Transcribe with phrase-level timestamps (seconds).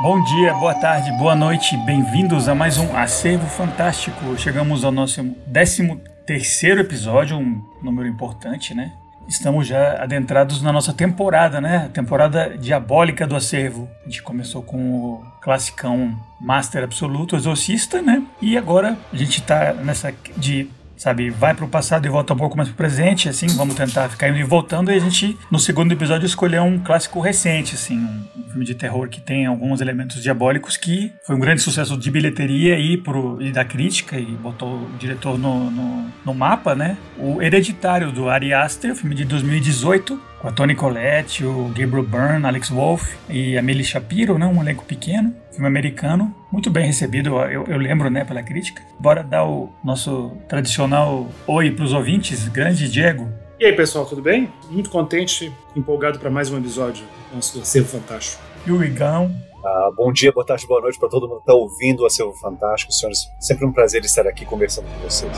[0.00, 4.38] Bom dia, boa tarde, boa noite, bem-vindos a mais um Acervo Fantástico.
[4.38, 8.92] Chegamos ao nosso 13 terceiro episódio, um número importante, né?
[9.26, 11.86] Estamos já adentrados na nossa temporada, né?
[11.86, 13.88] A temporada diabólica do acervo.
[14.02, 18.22] A gente começou com o classicão Master Absoluto, Exorcista, né?
[18.40, 21.30] E agora a gente tá nessa de sabe?
[21.30, 24.38] Vai pro passado e volta um pouco mais pro presente, assim, vamos tentar ficar indo
[24.38, 24.90] e voltando.
[24.90, 29.08] E a gente, no segundo episódio, escolheu um clássico recente, assim, um, filme de terror
[29.08, 33.52] que tem alguns elementos diabólicos que foi um grande sucesso de bilheteria e, pro, e
[33.52, 36.96] da crítica e botou o diretor no, no, no mapa, né?
[37.18, 42.46] O Hereditário, do Ari Aster, filme de 2018, com a Toni Collette, o Gabriel Byrne,
[42.46, 44.46] Alex Wolff e a Millie Shapiro, né?
[44.46, 48.82] um elenco pequeno, filme americano, muito bem recebido, eu, eu lembro, né, pela crítica.
[48.98, 53.28] Bora dar o nosso tradicional oi para os ouvintes, grande Diego.
[53.60, 54.52] E aí, pessoal, tudo bem?
[54.70, 58.40] Muito contente, empolgado para mais um episódio do nosso Acervo Fantástico.
[58.64, 59.34] E o Igão.
[59.64, 62.32] Ah, bom dia, boa tarde, boa noite para todo mundo que está ouvindo o Acervo
[62.34, 62.92] Fantástico.
[62.92, 65.36] Senhores, sempre um prazer estar aqui conversando com vocês.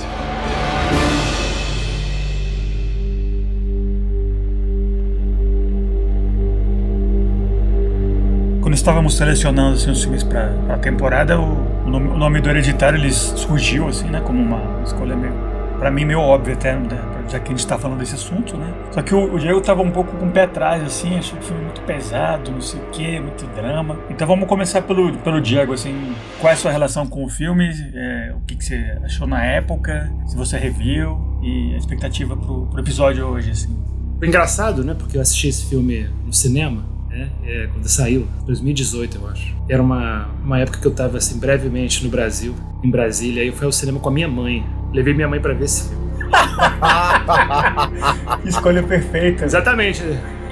[8.60, 12.50] quando estávamos selecionando assim, os filmes para a temporada, o, o, nome, o, nome, do
[12.50, 15.34] Hereditário ele surgiu assim, né, como uma escolha meio,
[15.81, 18.70] para mim meio óbvia até, né, já que a gente está falando desse assunto, né?
[18.92, 21.42] Só que o, o Diego estava um pouco com o pé atrás, assim, achei o
[21.42, 23.98] filme muito pesado, não sei o que, muito drama.
[24.11, 27.70] Então vamos começar pelo, pelo Diego, assim, qual é a sua relação com o filme,
[27.95, 32.67] é, o que, que, você achou na época, se você reviu e a expectativa pro,
[32.67, 33.75] pro episódio hoje, assim.
[34.23, 34.92] Engraçado, né?
[34.92, 37.28] Porque eu assisti esse filme no cinema né?
[37.45, 39.55] É, quando saiu, 2018 eu acho.
[39.69, 43.53] Era uma, uma época que eu estava assim brevemente no Brasil, em Brasília, aí eu
[43.53, 44.64] fui ao cinema com a minha mãe.
[44.92, 46.10] Levei minha mãe para ver esse filme.
[48.44, 49.44] Escolha perfeita.
[49.44, 50.02] Exatamente.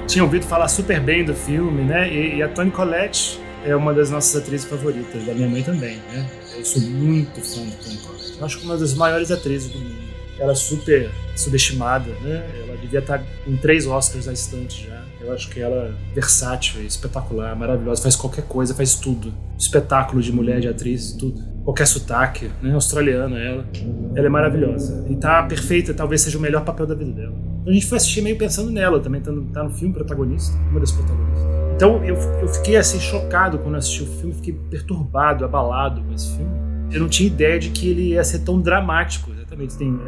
[0.07, 2.11] Tinha ouvido falar super bem do filme, né?
[2.11, 5.97] E, e, a Toni Collette é uma das nossas atrizes favoritas, da minha mãe também,
[6.11, 6.27] né?
[6.57, 8.37] Eu sou muito fã da Toni Collette.
[8.39, 10.09] Eu acho que uma das maiores atrizes do mundo.
[10.39, 12.45] Ela é super subestimada, né?
[12.63, 14.98] Ela devia estar com três Oscars na estante já.
[15.21, 19.33] Eu acho que ela é versátil, espetacular, maravilhosa, faz qualquer coisa, faz tudo.
[19.57, 21.41] Espetáculo de mulher, de atriz, tudo.
[21.63, 22.73] Qualquer sotaque, né?
[22.73, 23.65] Australiana ela.
[24.15, 25.05] Ela é maravilhosa.
[25.09, 27.35] E tá perfeita, talvez seja o melhor papel da vida dela.
[27.61, 30.57] Então a gente foi assistir meio pensando nela também, tá no, tá no filme protagonista,
[30.71, 31.43] uma das protagonistas.
[31.75, 36.35] Então eu, eu fiquei assim chocado quando assisti o filme, fiquei perturbado, abalado com esse
[36.35, 36.51] filme.
[36.91, 39.77] Eu não tinha ideia de que ele ia ser tão dramático, exatamente.
[39.77, 39.99] Tem,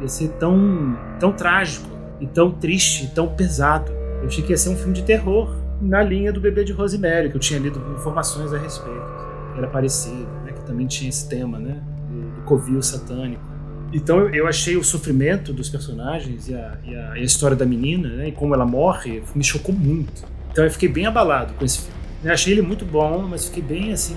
[0.00, 1.88] ia ser tão, tão trágico,
[2.20, 3.92] e tão triste, e tão pesado.
[4.20, 7.30] Eu achei que ia ser um filme de terror na linha do Bebê de Rosemary,
[7.30, 9.02] que eu tinha lido informações a respeito.
[9.56, 10.52] Era parecido, né?
[10.52, 11.82] que também tinha esse tema né?
[12.08, 13.42] do, do covil satânico.
[13.92, 17.66] Então eu achei o sofrimento dos personagens e a, e a, e a história da
[17.66, 18.28] menina, né?
[18.28, 20.24] e como ela morre, me chocou muito.
[20.52, 21.94] Então eu fiquei bem abalado com esse filme.
[22.22, 24.16] Eu achei ele muito bom, mas fiquei bem assim,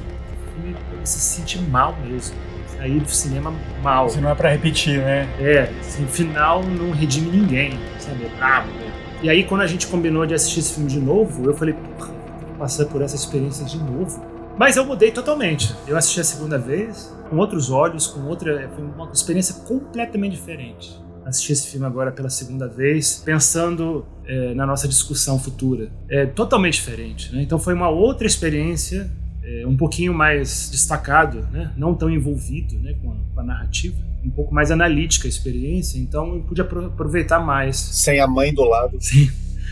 [0.64, 2.36] me se sentir mal mesmo.
[2.78, 4.08] Sair do cinema mal.
[4.08, 5.28] Isso não é pra repetir, né?
[5.40, 8.28] É, assim, final não redime ninguém, sabe?
[8.38, 8.93] Bravo, né?
[9.24, 12.12] E aí, quando a gente combinou de assistir esse filme de novo, eu falei, porra,
[12.60, 14.22] passar por essa experiência de novo.
[14.58, 15.74] Mas eu mudei totalmente.
[15.88, 18.70] Eu assisti a segunda vez, com outros olhos, com outra.
[18.76, 21.02] Foi uma experiência completamente diferente.
[21.26, 25.90] Assisti esse filme agora pela segunda vez, pensando é, na nossa discussão futura.
[26.10, 27.34] É totalmente diferente.
[27.34, 27.44] Né?
[27.44, 29.10] Então foi uma outra experiência,
[29.42, 31.72] é, um pouquinho mais destacado, né?
[31.78, 32.94] não tão envolvido né?
[33.02, 37.40] com, a, com a narrativa um pouco mais analítica a experiência, então eu pude aproveitar
[37.40, 37.78] mais.
[37.78, 38.98] Sem a mãe do lado.
[39.00, 39.30] Sim.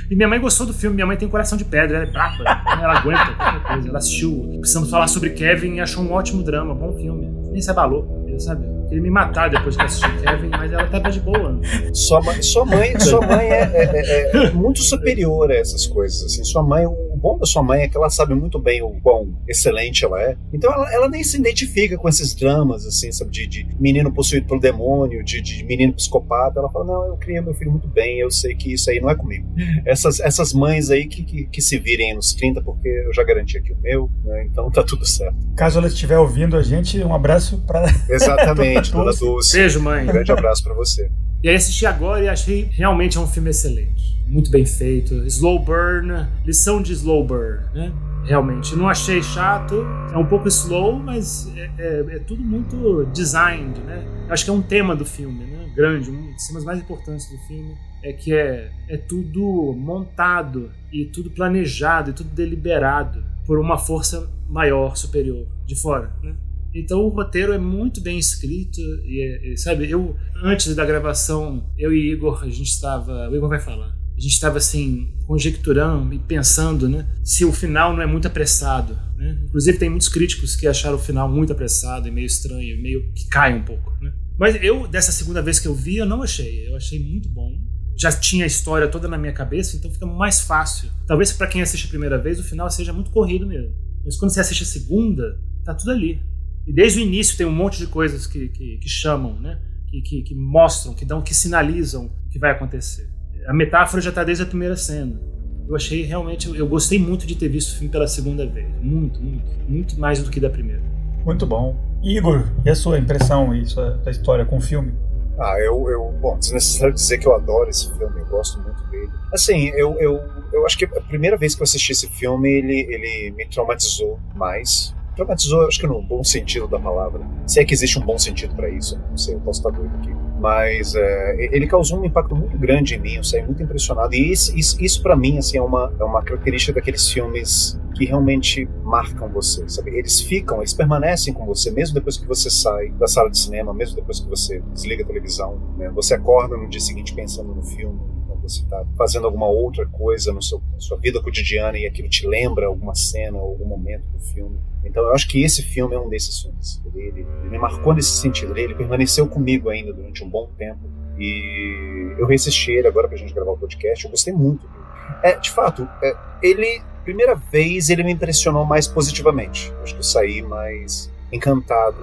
[0.10, 2.44] E minha mãe gostou do filme, minha mãe tem coração de pedra, ela é brava,
[2.44, 3.88] ela aguenta qualquer coisa.
[3.88, 7.30] Ela assistiu, precisamos falar sobre Kevin e achou um ótimo drama, bom filme.
[7.50, 8.66] Nem se abalou, sabe?
[8.90, 11.58] Queria me matar depois que assistir Kevin, mas ela tava de boa.
[11.94, 16.24] Sua mãe, sua mãe, sua mãe é, é, é, é muito superior a essas coisas.
[16.24, 16.44] Assim.
[16.44, 19.38] Sua mãe, o bom da sua mãe é que ela sabe muito bem o quão
[19.48, 20.36] excelente ela é.
[20.52, 24.48] Então ela, ela nem se identifica com esses dramas, assim, sabe, de, de menino possuído
[24.48, 26.60] pelo demônio, de, de, menino psicopata.
[26.60, 29.10] Ela fala: Não, eu criei meu filho muito bem, eu sei que isso aí não
[29.10, 29.48] é comigo.
[29.86, 33.58] Essas, essas mães aí que, que, que se virem nos 30, porque eu já garanti
[33.58, 34.46] aqui o meu, né?
[34.46, 35.36] Então tá tudo certo.
[35.56, 37.86] Caso ela estiver ouvindo a gente, um abraço para.
[38.10, 39.58] Exatamente, dona Dulce.
[39.58, 40.04] Beijo, mãe.
[40.04, 41.10] Um grande abraço para você.
[41.44, 44.11] E aí assisti agora e achei realmente é um filme excelente.
[44.28, 45.16] Muito bem feito.
[45.26, 47.92] Slow burn, lição de slow burn, né?
[48.24, 48.76] Realmente.
[48.76, 49.76] Não achei chato.
[50.14, 54.06] É um pouco slow, mas é, é, é tudo muito designed, né?
[54.30, 55.72] Acho que é um tema do filme, né?
[55.76, 61.06] Grande, um dos temas mais importantes do filme é que é, é tudo montado e
[61.06, 66.36] tudo planejado e tudo deliberado por uma força maior, superior, de fora, né?
[66.74, 71.94] Então o roteiro é muito bem escrito e, e, sabe, eu antes da gravação, eu
[71.94, 73.94] e Igor, a gente estava, o Igor vai falar.
[74.22, 78.94] A gente estava assim conjecturando e pensando, né, se o final não é muito apressado.
[79.18, 79.36] Né?
[79.46, 83.28] Inclusive tem muitos críticos que acharam o final muito apressado e meio estranho, meio que
[83.28, 83.98] cai um pouco.
[84.00, 84.14] Né?
[84.38, 86.70] Mas eu dessa segunda vez que eu vi, eu não achei.
[86.70, 87.60] Eu achei muito bom.
[87.98, 90.92] Já tinha a história toda na minha cabeça, então fica mais fácil.
[91.08, 93.74] Talvez para quem assiste a primeira vez o final seja muito corrido mesmo.
[94.06, 96.22] Mas quando você assiste a segunda, tá tudo ali.
[96.68, 99.60] E desde o início tem um monte de coisas que, que, que chamam, né?
[99.88, 103.10] Que, que, que, mostram, que dão, que sinalizam o que vai acontecer.
[103.48, 105.20] A metáfora já está desde a primeira cena.
[105.68, 109.22] Eu achei realmente, eu gostei muito de ter visto o filme pela segunda vez, muito,
[109.22, 110.82] muito, muito mais do que da primeira.
[111.24, 111.76] Muito bom.
[112.04, 114.92] Igor, e a sua impressão e sua da história com o filme?
[115.40, 119.10] Ah, eu, eu, bom, desnecessário dizer que eu adoro esse filme, eu gosto muito dele.
[119.34, 120.20] Assim, eu, eu,
[120.52, 124.20] eu acho que a primeira vez que eu assisti esse filme, ele, ele me traumatizou
[124.36, 127.22] mais Traumatizou, acho que no bom sentido da palavra.
[127.46, 129.94] Se é que existe um bom sentido para isso, não sei, eu posso estar doido
[129.98, 130.31] aqui.
[130.42, 134.16] Mas é, ele causou um impacto muito grande em mim, eu saí muito impressionado.
[134.16, 138.06] E isso, isso, isso para mim assim, é, uma, é uma característica daqueles filmes que
[138.06, 139.96] realmente marcam você, sabe?
[139.96, 143.72] Eles ficam, eles permanecem com você, mesmo depois que você sai da sala de cinema,
[143.72, 145.62] mesmo depois que você desliga a televisão.
[145.78, 145.92] Né?
[145.94, 148.00] Você acorda no dia seguinte pensando no filme
[148.42, 152.28] você está fazendo alguma outra coisa no seu, na sua vida cotidiana e aquilo te
[152.28, 154.60] lembra alguma cena, algum momento do filme.
[154.84, 156.82] Então eu acho que esse filme é um desses filmes.
[156.86, 158.58] Ele, ele, ele me marcou nesse sentido.
[158.58, 160.80] Ele, permaneceu comigo ainda durante um bom tempo.
[161.18, 164.04] E eu reassisti ele agora pra gente gravar o podcast.
[164.04, 164.82] Eu gostei muito dele.
[165.24, 169.72] É, de fato, é, ele, primeira vez, ele me impressionou mais positivamente.
[169.84, 171.98] Acho que eu saí mais encantado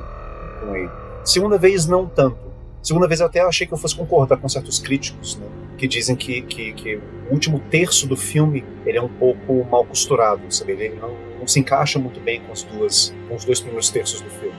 [0.61, 0.91] com ele.
[1.25, 2.48] Segunda vez, não tanto.
[2.83, 5.47] Segunda vez eu até achei que eu fosse concordar com certos críticos, né?
[5.79, 9.85] que dizem que, que, que, o último terço do filme ele é um pouco mal
[9.85, 10.73] costurado, sabe?
[10.73, 14.21] Ele não, não se encaixa muito bem com, as duas, com os dois primeiros terços
[14.21, 14.57] do filme.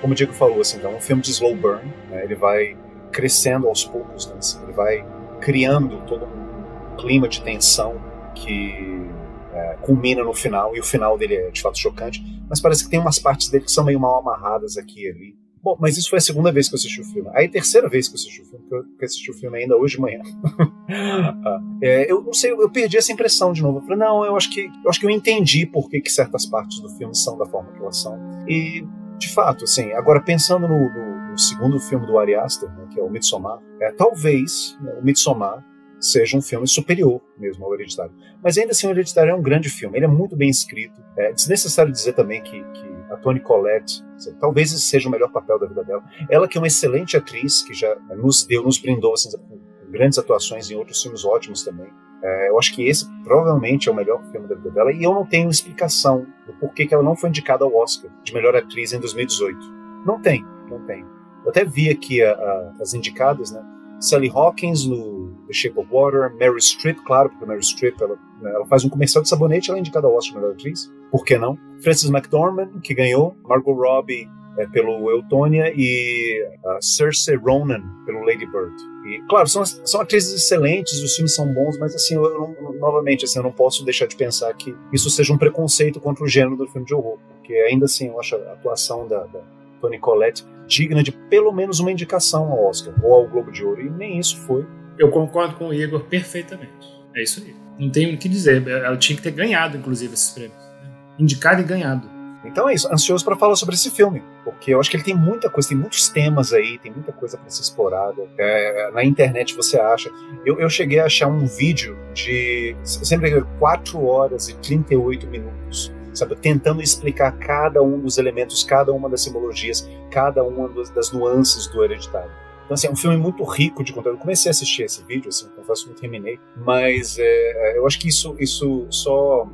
[0.00, 2.24] Como o Diego falou, assim, então, é um filme de slow burn, né?
[2.24, 2.76] ele vai
[3.12, 4.34] crescendo aos poucos, né?
[4.38, 5.04] assim, ele vai
[5.40, 8.00] criando todo um clima de tensão
[8.34, 9.06] que
[9.52, 12.90] é, culmina no final, e o final dele é de fato chocante, mas parece que
[12.90, 15.41] tem umas partes dele que são meio mal amarradas aqui e ali.
[15.62, 17.30] Bom, mas isso foi a segunda vez que eu assisti o filme.
[17.34, 19.76] Aí a terceira vez que eu assisti o filme, que eu, assisti o filme ainda
[19.76, 20.20] hoje de manhã.
[20.94, 23.78] Ah, é, eu não sei, eu perdi essa impressão de novo.
[23.78, 26.44] Eu falei, não, eu acho que eu acho que eu entendi por que, que certas
[26.44, 28.18] partes do filme são da forma que elas são.
[28.46, 28.86] E,
[29.18, 33.00] de fato, assim, agora pensando no, no, no segundo filme do Ari Aster, né, que
[33.00, 35.64] é o Midsommar, é, talvez né, o Midsommar
[35.98, 38.12] seja um filme superior mesmo ao Hereditário.
[38.42, 41.00] Mas ainda assim, o Hereditário é um grande filme, ele é muito bem escrito.
[41.16, 44.02] É desnecessário dizer também que, que a Toni Collette,
[44.40, 46.02] talvez esse seja o melhor papel da vida dela.
[46.30, 49.60] Ela que é uma excelente atriz, que já nos deu, nos brindou assim, com
[49.90, 51.90] grandes atuações em outros filmes ótimos também.
[52.22, 55.12] É, eu acho que esse provavelmente é o melhor filme da vida dela e eu
[55.12, 58.92] não tenho explicação do porquê que ela não foi indicada ao Oscar de melhor atriz
[58.92, 59.58] em 2018.
[60.06, 61.04] Não tem, não tem.
[61.44, 63.62] Eu até vi aqui a, a, as indicadas, né?
[64.00, 65.21] Sally Hawkins no
[65.52, 68.88] The Shape of Water, Mary Streep, claro, porque Mary Streep ela, né, ela faz um
[68.88, 70.90] comercial de sabonete, ela é indicada ao Oscar melhor atriz.
[71.10, 71.58] Por que não?
[71.80, 74.28] Frances McDormand, que ganhou, Margot Robbie
[74.58, 76.46] é, pelo Eutônia e
[76.80, 78.74] Cersei Ronan pelo Lady Bird.
[79.06, 83.24] E, claro, são, são atrizes excelentes, os filmes são bons, mas assim, eu, eu, novamente,
[83.24, 86.56] assim, eu não posso deixar de pensar que isso seja um preconceito contra o gênero
[86.56, 89.40] do filme de horror, porque ainda assim eu acho a atuação da, da
[89.80, 93.80] Toni Collette digna de pelo menos uma indicação ao Oscar ou ao Globo de Ouro,
[93.80, 94.66] e nem isso foi.
[94.98, 96.72] Eu concordo com o Igor perfeitamente.
[97.14, 97.54] É isso aí.
[97.78, 98.66] Não tenho o que dizer.
[98.66, 100.56] Ela tinha que ter ganhado, inclusive, esses prêmios.
[100.56, 100.90] Né?
[101.18, 102.10] Indicado e ganhado.
[102.44, 105.14] Então é isso, ansioso para falar sobre esse filme, porque eu acho que ele tem
[105.14, 108.20] muita coisa, tem muitos temas aí, tem muita coisa para ser explorada.
[108.36, 110.10] É, na internet você acha.
[110.44, 116.36] Eu, eu cheguei a achar um vídeo de, sempre 4 horas e 38 minutos sabe,
[116.36, 121.82] tentando explicar cada um dos elementos, cada uma das simbologias, cada uma das nuances do
[121.82, 122.30] hereditário.
[122.64, 124.16] Então, assim, é um filme muito rico de conteúdo.
[124.16, 127.98] Eu comecei a assistir esse vídeo, assim, confesso que não terminei, mas é, eu acho
[127.98, 129.48] que isso, isso só uh,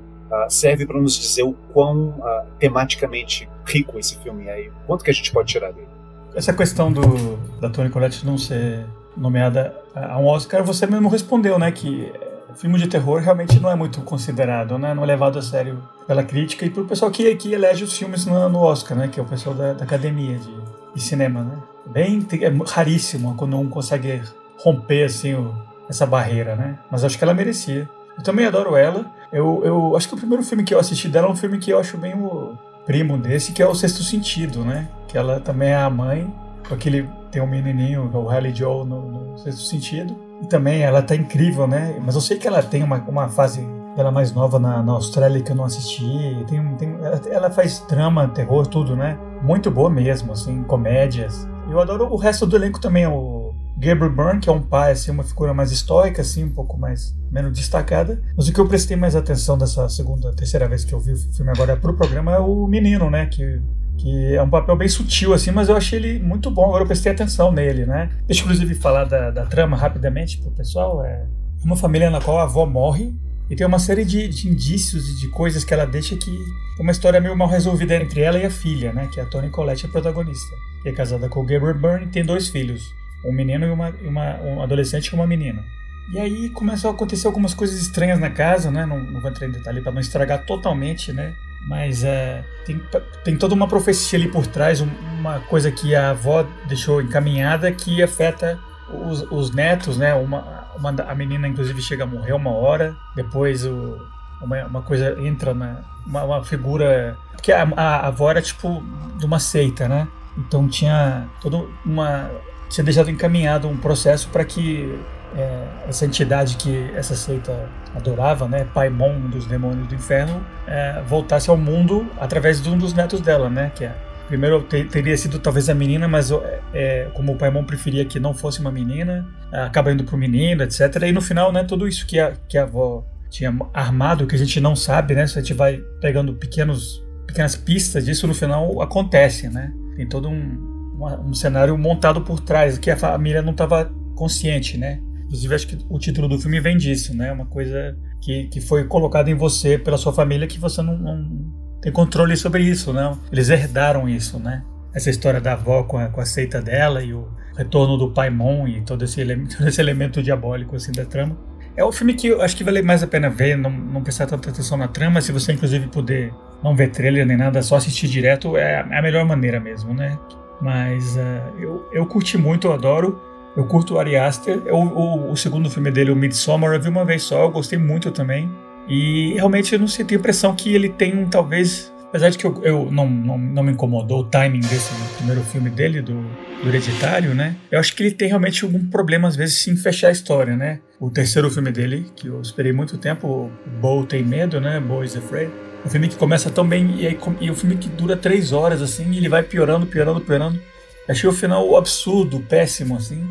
[0.48, 5.10] serve para nos dizer o quão uh, tematicamente rico esse filme é e quanto que
[5.10, 5.88] a gente pode tirar dele.
[6.34, 8.84] Essa questão do, da Toni Collette não ser
[9.16, 12.12] nomeada a um Oscar, você mesmo respondeu, né, que
[12.58, 14.92] filme de terror realmente não é muito considerado, né?
[14.92, 18.26] Não é levado a sério pela crítica e pelo pessoal que, que elege os filmes
[18.26, 19.08] no, no Oscar, né?
[19.08, 20.52] Que é o pessoal da, da academia de,
[20.94, 21.56] de, cinema, né?
[21.90, 24.22] Bem, é raríssimo quando um consegue
[24.58, 25.54] romper, assim, o,
[25.88, 26.78] essa barreira, né?
[26.90, 27.88] Mas acho que ela merecia.
[28.16, 29.06] Eu também adoro ela.
[29.32, 31.70] Eu, eu acho que o primeiro filme que eu assisti dela é um filme que
[31.70, 34.88] eu acho bem o primo desse, que é o Sexto Sentido, né?
[35.06, 36.32] Que ela também é a mãe,
[36.66, 40.16] com aquele tem um menininho, o Haley Joe no, no Sexto Sentido.
[40.42, 41.98] E também ela tá incrível, né?
[42.04, 43.60] Mas eu sei que ela tem uma, uma fase
[43.96, 46.44] dela mais nova na, na Austrália que eu não assisti.
[46.48, 46.96] Tem, tem,
[47.30, 49.18] ela faz drama, terror, tudo, né?
[49.42, 51.46] Muito boa mesmo, assim, comédias.
[51.68, 53.06] Eu adoro o resto do elenco também.
[53.06, 56.78] O Gabriel Byrne, que é um pai, assim, uma figura mais estoica, assim, um pouco
[56.78, 58.22] mais menos destacada.
[58.36, 61.16] Mas o que eu prestei mais atenção dessa segunda, terceira vez que eu vi o
[61.16, 63.26] filme agora pro programa é o menino, né?
[63.26, 63.60] Que
[63.98, 66.66] que é um papel bem sutil, assim, mas eu achei ele muito bom.
[66.66, 68.08] Agora eu prestei atenção nele, né?
[68.28, 71.04] Deixa eu, inclusive, falar da, da trama rapidamente pro pessoal.
[71.04, 71.26] É
[71.64, 73.12] uma família na qual a avó morre
[73.50, 76.44] e tem uma série de, de indícios e de coisas que ela deixa que
[76.78, 79.08] é uma história meio mal resolvida entre ela e a filha, né?
[79.10, 80.54] Que é a Toni Collette, a protagonista.
[80.82, 82.94] Que é casada com o Gabriel Byrne e tem dois filhos.
[83.24, 85.64] Um menino e uma, uma um adolescente e uma menina.
[86.12, 88.84] E aí começam a acontecer algumas coisas estranhas na casa, né?
[88.84, 91.34] Não, não vou entrar em detalhe para não estragar totalmente, né?
[91.66, 92.80] Mas é, tem,
[93.24, 98.02] tem toda uma profecia ali por trás, uma coisa que a avó deixou encaminhada que
[98.02, 98.58] afeta
[98.90, 100.14] os, os netos, né?
[100.14, 103.98] Uma, uma, a menina, inclusive, chega a morrer uma hora, depois o,
[104.40, 105.76] uma, uma coisa entra na.
[106.06, 107.16] Uma, uma figura.
[107.32, 108.82] Porque a, a, a avó era tipo
[109.16, 110.08] de uma seita, né?
[110.36, 112.30] Então tinha toda uma.
[112.68, 114.98] Tinha deixado encaminhado um processo para que
[115.34, 121.48] é, essa entidade que essa seita adorava, né, Paimon dos demônios do inferno, é, voltasse
[121.48, 123.94] ao mundo através de um dos netos dela, né, que é
[124.28, 126.30] Primeiro teria sido talvez a menina, mas
[126.74, 130.80] é, como o Paimon preferia que não fosse uma menina, acaba indo pro menino, etc.
[131.06, 134.38] E no final, né, tudo isso que a, que a avó tinha armado, que a
[134.38, 138.82] gente não sabe, né, se a gente vai pegando pequenos, pequenas pistas disso, no final
[138.82, 139.72] acontece, né.
[139.96, 140.94] Tem todo um,
[141.26, 145.00] um cenário montado por trás, que a família não estava consciente, né.
[145.24, 147.30] Inclusive, acho que o título do filme vem disso, né?
[147.30, 151.57] Uma coisa que, que foi colocada em você pela sua família que você não, não
[151.80, 153.16] tem controle sobre isso, né?
[153.30, 154.62] Eles herdaram isso, né?
[154.92, 158.66] Essa história da avó com a, com a seita dela e o retorno do Paimon
[158.66, 161.36] e todo esse, elemento, todo esse elemento diabólico assim da trama.
[161.76, 164.26] É um filme que eu acho que vale mais a pena ver, não, não prestar
[164.26, 165.20] tanta atenção na trama.
[165.20, 166.32] Se você, inclusive, puder
[166.62, 170.18] não ver trailer nem nada, só assistir direto, é a melhor maneira mesmo, né?
[170.60, 173.20] Mas uh, eu, eu curti muito, eu adoro.
[173.56, 174.62] Eu curto o Ari Aster.
[174.72, 177.78] O, o, o, segundo filme dele, o Midsommar, eu vi uma vez só, eu gostei
[177.78, 178.50] muito também.
[178.88, 181.92] E realmente eu não tenho a impressão que ele tem talvez.
[182.08, 185.68] Apesar de que eu, eu não, não, não, me incomodou o timing desse primeiro filme
[185.68, 186.14] dele, do,
[186.62, 187.54] do Hereditário, né?
[187.70, 190.80] Eu acho que ele tem realmente algum problema, às vezes, em fechar a história, né?
[190.98, 194.80] O terceiro filme dele, que eu esperei muito tempo, Bo Tem Medo, né?
[194.80, 195.50] Bo is Afraid.
[195.84, 198.80] Um filme que começa tão bem e, aí, e um filme que dura três horas,
[198.80, 200.58] assim, e ele vai piorando, piorando, piorando.
[201.06, 203.22] Achei o final absurdo, péssimo, assim.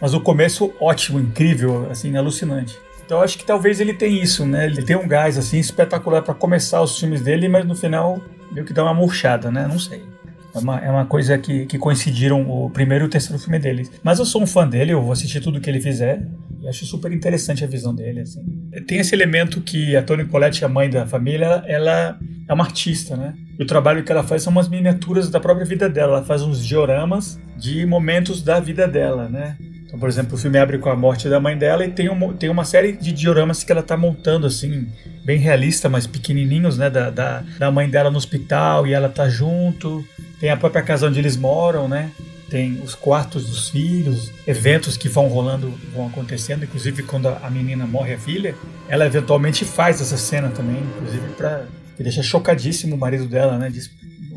[0.00, 2.78] Mas o começo ótimo, incrível, assim, alucinante.
[3.04, 4.66] Então acho que talvez ele tenha isso, né?
[4.66, 8.20] Ele tem um gás assim espetacular para começar os filmes dele, mas no final
[8.50, 9.66] meio que dá uma murchada, né?
[9.68, 10.02] Não sei.
[10.54, 13.88] É uma, é uma coisa que, que coincidiram o primeiro e o terceiro filme dele.
[14.04, 16.22] Mas eu sou um fã dele, eu vou assistir tudo que ele fizer.
[16.60, 18.20] E acho super interessante a visão dele.
[18.20, 18.40] Assim.
[18.86, 22.16] Tem esse elemento que a Toni Collette, a mãe da família, ela
[22.48, 23.34] é uma artista, né?
[23.58, 26.18] E o trabalho que ela faz são umas miniaturas da própria vida dela.
[26.18, 29.56] Ela faz uns dioramas de momentos da vida dela, né?
[29.94, 32.32] Então, por exemplo, o filme abre com a morte da mãe dela e tem, um,
[32.32, 34.88] tem uma série de dioramas que ela está montando, assim,
[35.24, 36.90] bem realista, mas pequenininhos, né?
[36.90, 40.04] Da, da, da, mãe dela no hospital e ela tá junto.
[40.40, 42.10] Tem a própria casa onde eles moram, né?
[42.50, 47.86] Tem os quartos dos filhos, eventos que vão rolando, vão acontecendo, inclusive quando a menina
[47.86, 48.56] morre, a filha,
[48.88, 53.70] ela eventualmente faz essa cena também, inclusive para que deixa chocadíssimo o marido dela, né?
[53.70, 53.88] Diz,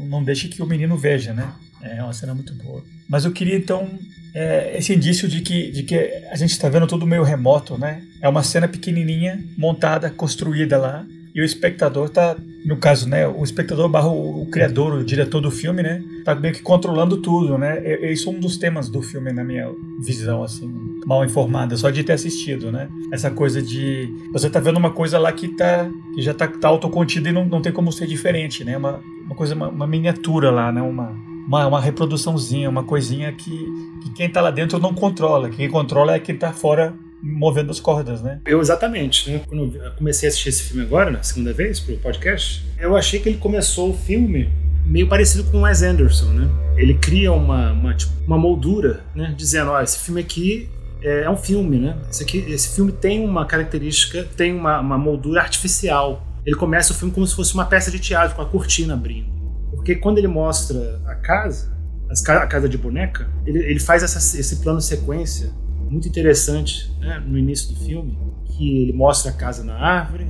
[0.07, 1.51] não deixe que o menino veja, né?
[1.95, 2.83] É uma cena muito boa.
[3.07, 3.89] Mas eu queria então
[4.33, 5.95] é, esse indício de que, de que
[6.29, 8.03] a gente está vendo tudo meio remoto, né?
[8.21, 11.05] É uma cena pequenininha, montada, construída lá,
[11.37, 15.39] e o espectador tá, no caso, né, o espectador barra o, o criador, o diretor
[15.39, 17.79] do filme, né, tá meio que controlando tudo, né?
[18.11, 19.69] Isso é um dos temas do filme na minha
[20.03, 20.67] visão, assim,
[21.05, 22.89] mal informada, só de ter assistido, né?
[23.13, 26.67] Essa coisa de você tá vendo uma coisa lá que tá que já tá, tá
[26.69, 28.75] autocontida e não, não tem como ser diferente, né?
[28.75, 30.81] Uma, uma coisa, uma, uma miniatura lá, né?
[30.81, 31.15] Uma,
[31.47, 33.57] uma, uma reproduçãozinha, uma coisinha que,
[34.03, 35.49] que quem está lá dentro não controla.
[35.49, 38.41] Quem controla é quem está fora movendo as cordas, né?
[38.45, 39.41] Eu exatamente, né?
[39.47, 43.19] Quando eu comecei a assistir esse filme agora, na segunda vez, pro podcast, eu achei
[43.19, 44.49] que ele começou o filme
[44.85, 46.49] meio parecido com o Wes Anderson, né?
[46.75, 49.33] Ele cria uma, uma, tipo, uma moldura, né?
[49.35, 50.69] Dizendo, ó, esse filme aqui
[51.01, 51.97] é, é, um filme, né?
[52.09, 56.25] Esse, aqui, esse filme tem uma característica, tem uma, uma moldura artificial.
[56.45, 59.36] Ele começa o filme como se fosse uma peça de teatro, com a cortina abrindo.
[59.77, 61.71] Porque quando ele mostra a casa,
[62.09, 65.51] a casa de boneca, ele, ele faz essa, esse plano sequência
[65.89, 70.27] muito interessante né, no início do filme, que ele mostra a casa na árvore,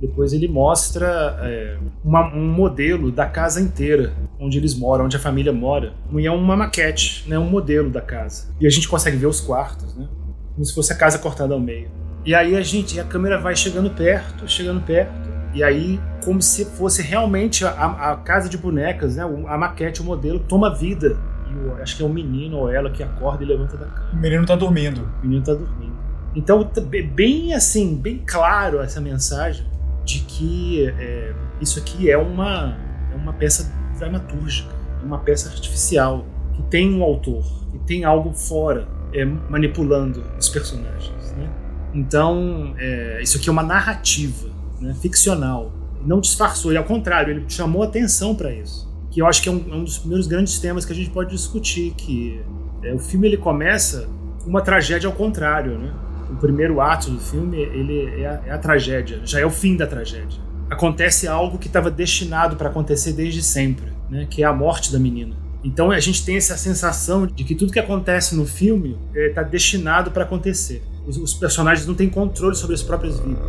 [0.00, 5.20] depois ele mostra é, uma, um modelo da casa inteira, onde eles moram, onde a
[5.20, 5.94] família mora.
[6.12, 8.48] E é uma maquete, né, um modelo da casa.
[8.60, 10.08] E a gente consegue ver os quartos, né,
[10.54, 11.88] como se fosse a casa cortada ao meio.
[12.24, 16.66] E aí a gente, a câmera vai chegando perto, chegando perto, e aí, como se
[16.66, 17.70] fosse realmente a,
[18.12, 19.22] a casa de bonecas, né?
[19.22, 21.16] a maquete, o modelo, toma vida.
[21.48, 24.10] o, acho que é o menino ou ela que acorda e levanta da cama.
[24.12, 25.08] O menino tá dormindo.
[25.22, 25.96] O menino tá dormindo.
[26.34, 26.70] Então,
[27.14, 29.64] bem assim, bem claro essa mensagem
[30.04, 32.76] de que é, isso aqui é uma,
[33.10, 38.34] é uma peça dramatúrgica, é uma peça artificial, que tem um autor, que tem algo
[38.34, 41.32] fora é, manipulando os personagens.
[41.32, 41.48] Né?
[41.94, 45.72] Então, é, isso aqui é uma narrativa né, ficcional.
[46.04, 48.86] Não disfarçou, ele ao contrário, ele chamou atenção para isso.
[49.10, 51.10] Que eu acho que é um, é um, dos primeiros grandes temas que a gente
[51.10, 52.40] pode discutir, que
[52.82, 54.08] é, o filme ele começa
[54.42, 55.92] com uma tragédia ao contrário, né?
[56.30, 59.76] O primeiro ato do filme ele é a, é a tragédia, já é o fim
[59.76, 60.40] da tragédia.
[60.68, 64.26] Acontece algo que estava destinado para acontecer desde sempre, né?
[64.28, 65.34] Que é a morte da menina.
[65.64, 69.44] Então a gente tem essa sensação de que tudo que acontece no filme está é,
[69.44, 70.82] destinado para acontecer.
[71.06, 73.44] Os, os, personagens não têm controle sobre as próprias vidas,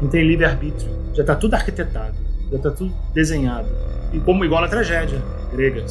[0.00, 0.90] não tem livre arbítrio.
[1.14, 2.14] Já está tudo arquitetado,
[2.50, 3.68] já está tudo desenhado.
[4.12, 5.20] E como igual na tragédia
[5.52, 5.84] grega.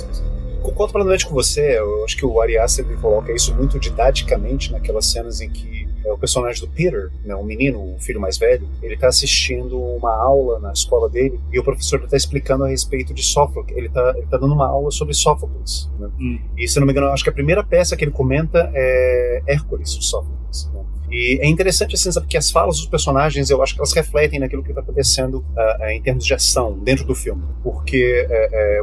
[0.62, 1.80] Concordo plenamente com você.
[1.80, 6.12] Eu acho que o Ari Aster coloca isso muito didaticamente naquelas cenas em que é
[6.12, 10.14] o personagem do Peter, né, um menino, o filho mais velho, ele está assistindo uma
[10.16, 13.78] aula na escola dele e o professor está explicando a respeito de Sófocles.
[13.78, 15.90] Ele está tá dando uma aula sobre Sófocles.
[16.00, 16.10] Né?
[16.20, 16.40] Hum.
[16.58, 19.96] E se não me engano, acho que a primeira peça que ele comenta é Hércules,
[19.96, 20.72] de Sófocles.
[20.74, 20.82] Né?
[21.12, 24.40] E é interessante assim, sabe, que as falas dos personagens, eu acho que elas refletem
[24.40, 27.44] naquilo que está acontecendo uh, uh, em termos de ação dentro do filme.
[27.62, 28.26] Porque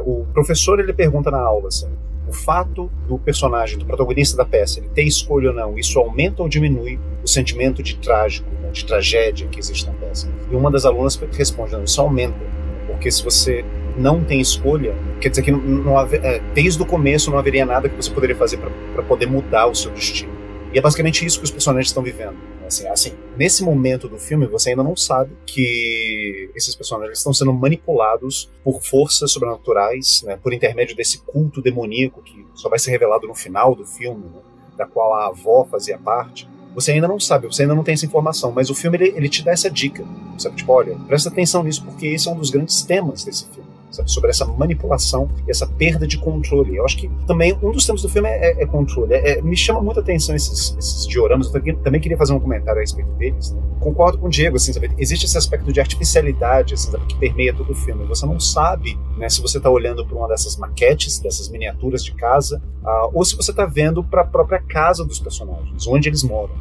[0.05, 1.89] uh, o professor ele pergunta na aula assim,
[2.27, 6.43] o fato do personagem, do protagonista da peça, ele ter escolha ou não, isso aumenta
[6.43, 10.29] ou diminui o sentimento de trágico, né, de tragédia que existe na peça?
[10.51, 12.37] E uma das alunas responde, não, isso aumenta,
[12.85, 13.65] porque se você
[13.97, 17.89] não tem escolha, quer dizer que não, não é, desde o começo não haveria nada
[17.89, 18.57] que você poderia fazer
[18.93, 20.38] para poder mudar o seu destino.
[20.71, 22.37] E é basicamente isso que os personagens estão vivendo.
[22.65, 27.51] Assim, assim, nesse momento do filme, você ainda não sabe que esses personagens estão sendo
[27.51, 33.27] manipulados por forças sobrenaturais, né, por intermédio desse culto demoníaco que só vai ser revelado
[33.27, 34.41] no final do filme, né,
[34.77, 36.47] da qual a avó fazia parte.
[36.75, 39.27] Você ainda não sabe, você ainda não tem essa informação, mas o filme ele, ele
[39.29, 40.05] te dá essa dica,
[40.37, 40.55] sabe?
[40.55, 43.68] Tipo, olha, presta atenção nisso porque esse é um dos grandes temas desse filme
[44.07, 46.75] sobre essa manipulação essa perda de controle.
[46.75, 49.13] Eu acho que também um dos temas do filme é, é, é controle.
[49.13, 51.53] É, me chama muita atenção esses, esses dioramas.
[51.53, 53.51] Eu também queria fazer um comentário a respeito deles.
[53.51, 53.61] Né?
[53.79, 54.91] Concordo com o Diego, assim, sabe?
[54.97, 57.05] existe esse aspecto de artificialidade assim, sabe?
[57.05, 58.05] que permeia todo o filme.
[58.05, 62.13] Você não sabe né, se você está olhando para uma dessas maquetes, dessas miniaturas de
[62.13, 66.23] casa, uh, ou se você está vendo para a própria casa dos personagens, onde eles
[66.23, 66.53] moram.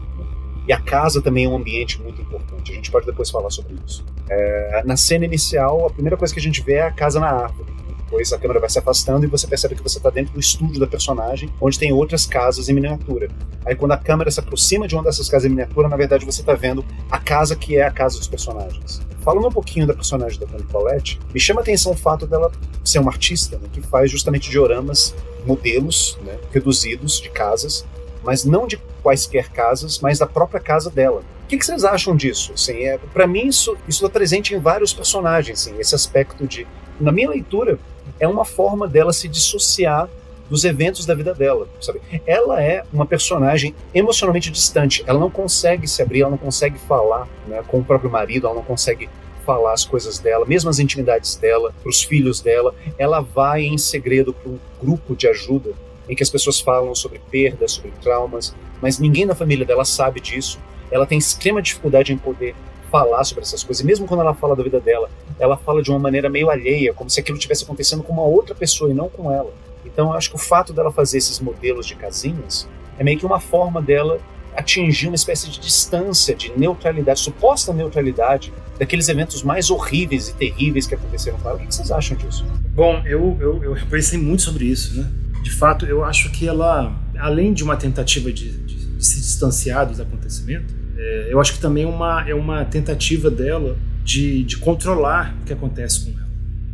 [0.68, 2.72] E a casa também é um ambiente muito importante.
[2.72, 4.04] A gente pode depois falar sobre isso.
[4.28, 7.28] É, na cena inicial, a primeira coisa que a gente vê é a casa na
[7.28, 7.72] árvore.
[8.04, 10.78] Depois a câmera vai se afastando e você percebe que você está dentro do estúdio
[10.78, 13.28] da personagem, onde tem outras casas em miniatura.
[13.64, 16.40] Aí quando a câmera se aproxima de uma dessas casas em miniatura, na verdade você
[16.40, 19.00] está vendo a casa que é a casa dos personagens.
[19.20, 22.50] Falando um pouquinho da personagem da Toni Collette, me chama a atenção o fato dela
[22.84, 25.14] ser uma artista né, que faz justamente dioramas,
[25.46, 27.86] modelos né, reduzidos de casas,
[28.22, 31.22] mas não de quaisquer casas, mas da própria casa dela.
[31.44, 32.52] O que, que vocês acham disso?
[32.52, 36.66] Assim, é, para mim, isso está presente em vários personagens, assim, esse aspecto de.
[37.00, 37.78] Na minha leitura,
[38.20, 40.10] é uma forma dela se dissociar
[40.50, 42.00] dos eventos da vida dela, sabe?
[42.26, 45.02] Ela é uma personagem emocionalmente distante.
[45.06, 48.56] Ela não consegue se abrir, ela não consegue falar né, com o próprio marido, ela
[48.56, 49.08] não consegue
[49.46, 52.74] falar as coisas dela, mesmo as intimidades dela, para os filhos dela.
[52.98, 55.72] Ela vai em segredo para um grupo de ajuda
[56.08, 60.20] em que as pessoas falam sobre perdas, sobre traumas, mas ninguém na família dela sabe
[60.20, 60.58] disso.
[60.90, 62.54] Ela tem extrema dificuldade em poder
[62.90, 63.82] falar sobre essas coisas.
[63.82, 66.94] E mesmo quando ela fala da vida dela, ela fala de uma maneira meio alheia,
[66.94, 69.52] como se aquilo estivesse acontecendo com uma outra pessoa e não com ela.
[69.84, 72.68] Então, eu acho que o fato dela fazer esses modelos de casinhas
[72.98, 74.18] é meio que uma forma dela
[74.56, 80.86] atingir uma espécie de distância, de neutralidade, suposta neutralidade daqueles eventos mais horríveis e terríveis
[80.86, 81.58] que aconteceram com ela.
[81.58, 82.44] O que vocês acham disso?
[82.70, 85.08] Bom, eu, eu, eu pensei muito sobre isso, né?
[85.48, 89.88] De fato, eu acho que ela, além de uma tentativa de, de, de se distanciar
[89.88, 94.58] dos acontecimentos, é, eu acho que também é uma, é uma tentativa dela de, de
[94.58, 96.28] controlar o que acontece com ela.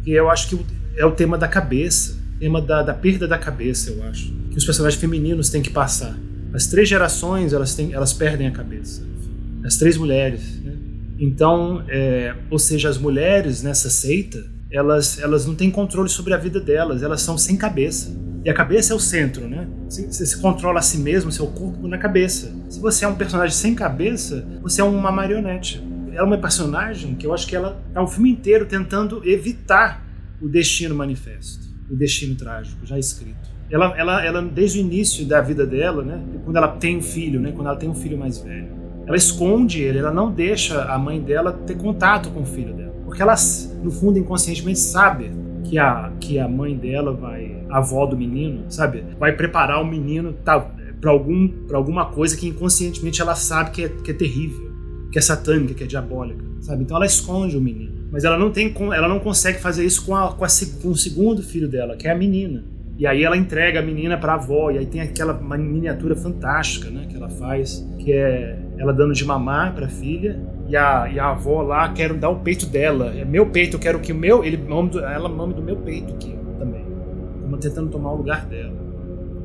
[0.05, 3.91] E eu acho que é o tema da cabeça, tema da, da perda da cabeça,
[3.91, 6.19] eu acho, que os personagens femininos têm que passar.
[6.53, 9.07] As três gerações, elas, têm, elas perdem a cabeça.
[9.63, 10.73] As três mulheres, né?
[11.17, 16.37] Então, é, ou seja, as mulheres nessa seita, elas, elas não têm controle sobre a
[16.37, 18.13] vida delas, elas são sem cabeça.
[18.45, 19.69] E a cabeça é o centro, né?
[19.89, 22.53] Você se controla a si mesmo, seu corpo na cabeça.
[22.69, 25.83] Se você é um personagem sem cabeça, você é uma marionete.
[26.09, 30.05] Ela é uma personagem que eu acho que ela é o filme inteiro tentando evitar
[30.43, 33.49] o destino manifesto, o destino trágico já escrito.
[33.71, 36.21] Ela, ela, ela desde o início da vida dela, né?
[36.45, 37.53] Quando ela tem um filho, né?
[37.53, 38.69] Quando ela tem um filho mais velho,
[39.07, 42.94] ela esconde ele, ela não deixa a mãe dela ter contato com o filho dela,
[43.15, 43.37] porque ela,
[43.81, 45.31] no fundo, inconscientemente sabe
[45.63, 49.87] que a, que a mãe dela vai, a avó do menino, sabe, vai preparar o
[49.87, 50.59] menino tá,
[51.01, 54.69] para algum, alguma coisa que inconscientemente ela sabe que é, que é terrível,
[55.13, 56.83] que é satânica, que é diabólica, sabe?
[56.83, 60.17] Então ela esconde o menino, mas ela não tem, ela não consegue fazer isso com,
[60.17, 60.49] a, com, a,
[60.83, 62.65] com o segundo filho dela, que é a menina.
[62.99, 66.91] E aí ela entrega a menina para a avó, e aí tem aquela miniatura fantástica,
[66.91, 71.09] né, que ela faz, que é ela dando de mamar para a filha, e a,
[71.13, 73.13] e a avó lá quer dar o peito dela.
[73.17, 75.77] É meu peito, eu quero que o meu, ele mame do, ela mame do meu
[75.77, 76.85] peito aqui também.
[77.43, 78.73] Como tentando tomar o lugar dela.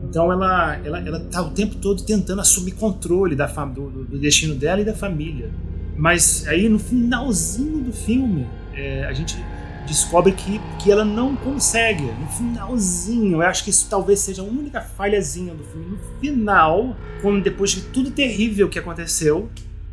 [0.10, 4.56] Então ela, ela, ela tá o tempo todo tentando assumir controle da, do, do destino
[4.56, 5.52] dela e da família.
[5.96, 9.38] Mas aí no finalzinho do filme, é, a gente
[9.86, 12.04] descobre que, que ela não consegue.
[12.04, 15.88] No finalzinho, eu acho que isso talvez seja a única falhazinha do filme.
[15.92, 19.50] No final, quando depois de tudo terrível que aconteceu,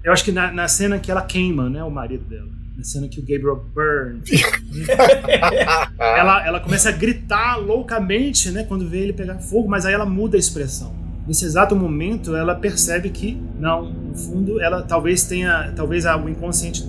[0.06, 2.46] eu acho que na, na cena que ela queima, né, o marido dela.
[2.76, 4.30] Na cena que o Gabriel burns.
[5.98, 10.06] ela, ela começa a gritar loucamente, né, quando vê ele pegar fogo, mas aí ela
[10.06, 10.94] muda a expressão.
[11.26, 16.84] Nesse exato momento, ela percebe que, não, no fundo, ela talvez tenha, talvez o inconsciente,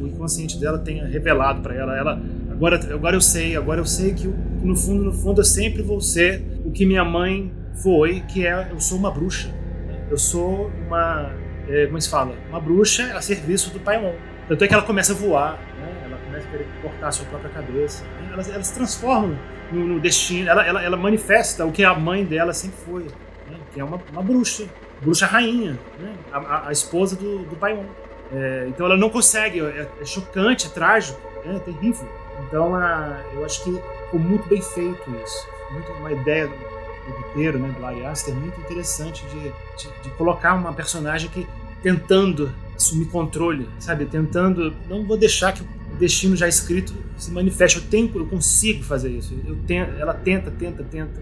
[0.00, 4.14] o inconsciente dela tenha revelado para ela, ela agora, agora eu sei, agora eu sei
[4.14, 8.18] que, que no fundo, no fundo, eu sempre vou ser o que minha mãe foi,
[8.22, 9.48] que é, eu sou uma bruxa.
[10.10, 11.30] Eu sou uma
[11.68, 14.14] é, como se fala, uma bruxa a serviço do Paimon.
[14.48, 16.02] Tanto é que ela começa a voar, né?
[16.06, 18.02] ela começa a querer cortar a sua própria cabeça.
[18.04, 18.30] Né?
[18.32, 19.38] Ela, ela se transforma
[19.70, 23.58] no, no destino, ela, ela, ela, manifesta o que a mãe dela sempre foi, né?
[23.72, 24.64] que é uma, uma bruxa,
[25.02, 26.14] bruxa rainha, né?
[26.32, 27.84] a, a, a, esposa do, do Paimon.
[28.32, 31.56] É, então ela não consegue, é, é chocante, é trágico, né?
[31.56, 32.08] é terrível.
[32.46, 33.72] Então a, eu acho que
[34.04, 35.46] ficou muito bem feito isso.
[35.70, 36.68] Muito uma ideia do
[37.12, 41.46] roteiro, né, do Ari Aster, é muito interessante de, de, de, colocar uma personagem que
[41.82, 44.06] tentando assumir controle, sabe?
[44.06, 47.78] Tentando, não vou deixar que o destino já escrito se manifeste.
[47.78, 49.34] Eu tenho, eu consigo fazer isso.
[49.46, 51.20] Eu tenho, ela tenta, tenta, tenta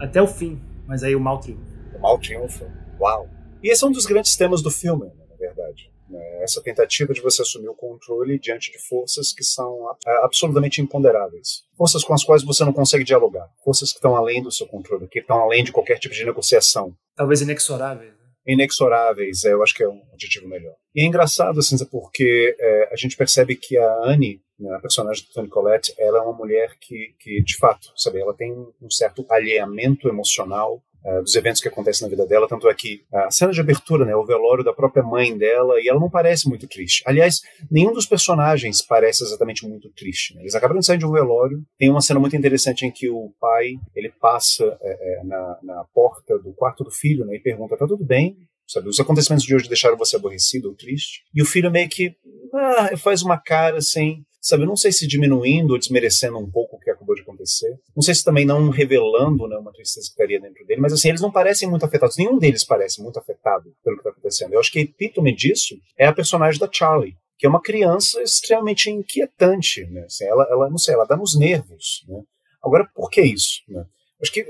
[0.00, 1.62] até o fim, mas aí o mal triunfa.
[1.94, 2.66] O mal triunfa.
[3.00, 3.28] Uau.
[3.62, 5.90] E esse é um dos grandes temas do filme, né, na verdade.
[6.08, 6.42] Né?
[6.42, 11.64] Essa tentativa de você assumir o controle diante de forças que são é, absolutamente imponderáveis.
[11.76, 13.48] Forças com as quais você não consegue dialogar.
[13.64, 16.94] Forças que estão além do seu controle, que estão além de qualquer tipo de negociação.
[17.16, 18.21] Talvez inexoráveis.
[18.46, 20.74] Inexoráveis, é, eu acho que é um adjetivo melhor.
[20.94, 25.24] E é engraçado, assim, porque é, a gente percebe que a Annie, né, a personagem
[25.24, 28.90] do Tony Collette, ela é uma mulher que, que de fato, sabe, ela tem um
[28.90, 33.30] certo alheamento emocional uh, dos eventos que acontecem na vida dela, tanto é que a
[33.30, 36.66] cena de abertura, né, o velório da própria mãe dela, e ela não parece muito
[36.66, 37.02] triste.
[37.06, 40.34] Aliás, nenhum dos personagens parece exatamente muito triste.
[40.34, 40.42] Né?
[40.42, 43.32] Eles acabam de sair de um velório, tem uma cena muito interessante em que o
[43.40, 47.76] pai, ele passa é, é, na, na porta do quarto do filho, né, e pergunta,
[47.76, 48.36] tá tudo bem?
[48.66, 51.24] Sabe, os acontecimentos de hoje deixaram você aborrecido ou triste?
[51.34, 52.14] E o filho meio que
[52.54, 56.78] ah, faz uma cara assim, sabe, não sei se diminuindo ou desmerecendo um pouco o
[56.78, 60.40] que acabou de acontecer, não sei se também não revelando né, uma tristeza que estaria
[60.40, 63.96] dentro dele, mas assim, eles não parecem muito afetados, nenhum deles parece muito afetado pelo
[63.96, 64.52] que está acontecendo.
[64.52, 68.22] Eu acho que a epítome disso é a personagem da Charlie, que é uma criança
[68.22, 70.04] extremamente inquietante, né?
[70.04, 72.22] Assim, ela, ela, não sei, ela dá nos nervos, né?
[72.62, 73.60] Agora, por que isso?
[73.68, 73.84] Né?
[74.20, 74.46] Acho que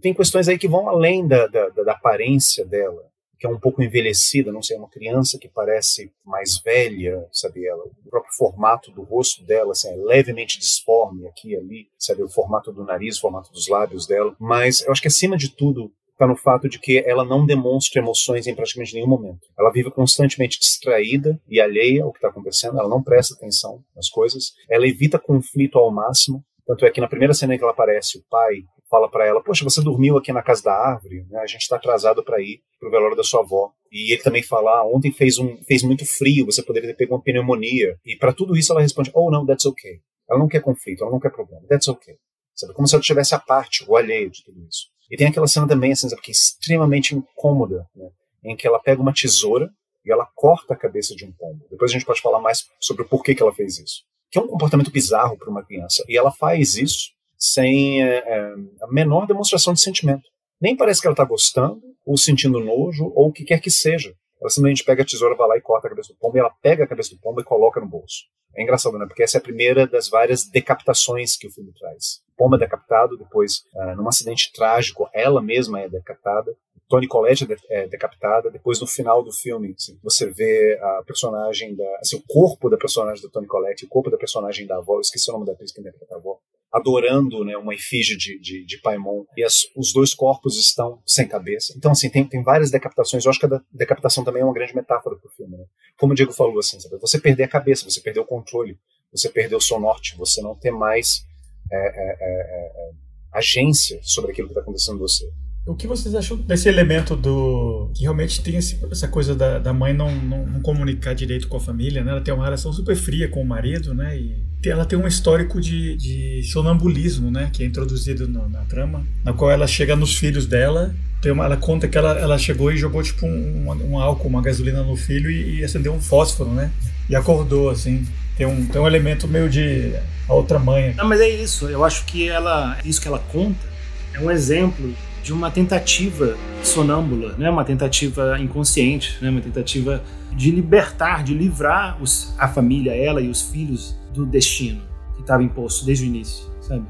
[0.00, 3.02] tem questões aí que vão além da, da, da aparência dela
[3.38, 7.66] que é um pouco envelhecida, não sei, uma criança que parece mais velha, sabe?
[7.66, 12.22] Ela, o próprio formato do rosto dela assim, é levemente disforme aqui e ali, sabe?
[12.22, 14.34] O formato do nariz, o formato dos lábios dela.
[14.40, 18.00] Mas eu acho que acima de tudo está no fato de que ela não demonstra
[18.00, 19.46] emoções em praticamente nenhum momento.
[19.58, 24.08] Ela vive constantemente distraída e alheia ao que está acontecendo, ela não presta atenção nas
[24.08, 26.42] coisas, ela evita conflito ao máximo.
[26.66, 29.42] Tanto é que na primeira cena em que ela aparece, o pai fala para ela:
[29.42, 31.40] Poxa, você dormiu aqui na casa da árvore, né?
[31.40, 33.72] a gente está atrasado para ir pro velório da sua avó.
[33.90, 37.14] E ele também fala: ah, Ontem fez, um, fez muito frio, você poderia ter pego
[37.14, 37.98] uma pneumonia.
[38.04, 40.00] E para tudo isso ela responde: Oh, não, that's okay.
[40.28, 42.16] Ela não quer conflito, ela não quer problema, that's okay.
[42.54, 42.72] Sabe?
[42.72, 44.86] Como se ela tivesse a parte, o alheio de tudo isso.
[45.10, 48.08] E tem aquela cena também, assim, sabe, que é extremamente incômoda, né?
[48.42, 49.70] em que ela pega uma tesoura
[50.04, 51.66] e ela corta a cabeça de um pombo.
[51.70, 54.02] Depois a gente pode falar mais sobre o porquê que ela fez isso.
[54.30, 56.04] Que é um comportamento bizarro para uma criança.
[56.08, 60.28] E ela faz isso sem é, é, a menor demonstração de sentimento.
[60.60, 64.14] Nem parece que ela está gostando, ou sentindo nojo, ou o que quer que seja.
[64.40, 66.52] Ela simplesmente pega a tesoura, vai lá e corta a cabeça do pombo, e ela
[66.62, 68.24] pega a cabeça do pombo e coloca no bolso.
[68.56, 69.06] É engraçado, né?
[69.06, 72.22] Porque essa é a primeira das várias decapitações que o filme traz.
[72.32, 76.56] O pombo é decapitado, depois, uh, num acidente trágico, ela mesma é decapitada.
[76.88, 78.50] Tony Collette é, é decapitada.
[78.50, 81.98] Depois, no final do filme, assim, você vê a personagem da.
[82.00, 85.00] Assim, o corpo da personagem da Tony Collette, o corpo da personagem da avó, eu
[85.00, 86.38] esqueci o nome da atriz que interpreta a avó,
[86.76, 91.26] adorando né, uma efígie de, de, de Paimon, e as, os dois corpos estão sem
[91.26, 91.72] cabeça.
[91.76, 93.24] Então, assim, tem, tem várias decapitações.
[93.24, 95.56] Eu acho que a decapitação também é uma grande metáfora para o filme.
[95.56, 95.64] Né?
[95.98, 96.98] Como o Diego falou, assim, sabe?
[96.98, 98.78] você perder a cabeça, você perder o controle,
[99.10, 101.24] você perder o seu norte, você não ter mais
[101.72, 102.90] é, é, é,
[103.32, 105.26] agência sobre aquilo que está acontecendo com você.
[105.66, 107.90] O que vocês acham desse elemento do.
[107.92, 111.56] que realmente tem esse, essa coisa da, da mãe não, não, não, comunicar direito com
[111.56, 112.12] a família, né?
[112.12, 114.16] Ela tem uma relação super fria com o marido, né?
[114.16, 117.50] E ela tem um histórico de, de sonambulismo, né?
[117.52, 120.94] Que é introduzido no, na trama, na qual ela chega nos filhos dela.
[121.20, 124.42] Tem uma, ela conta que ela, ela chegou e jogou tipo um, um, álcool, uma
[124.42, 126.70] gasolina no filho e, e acendeu um fósforo, né?
[127.08, 128.06] E acordou, assim.
[128.36, 129.92] Tem um, tem um elemento meio de
[130.28, 130.94] a outra mãe.
[130.96, 131.68] Não, mas é isso.
[131.68, 133.66] Eu acho que ela, isso que ela conta
[134.12, 137.50] é um exemplo de uma tentativa sonâmbula, né?
[137.50, 139.28] uma tentativa inconsciente, né?
[139.28, 140.02] uma tentativa
[140.32, 144.82] de libertar, de livrar os, a família, ela e os filhos do destino
[145.14, 146.84] que estava imposto desde o início, sabe?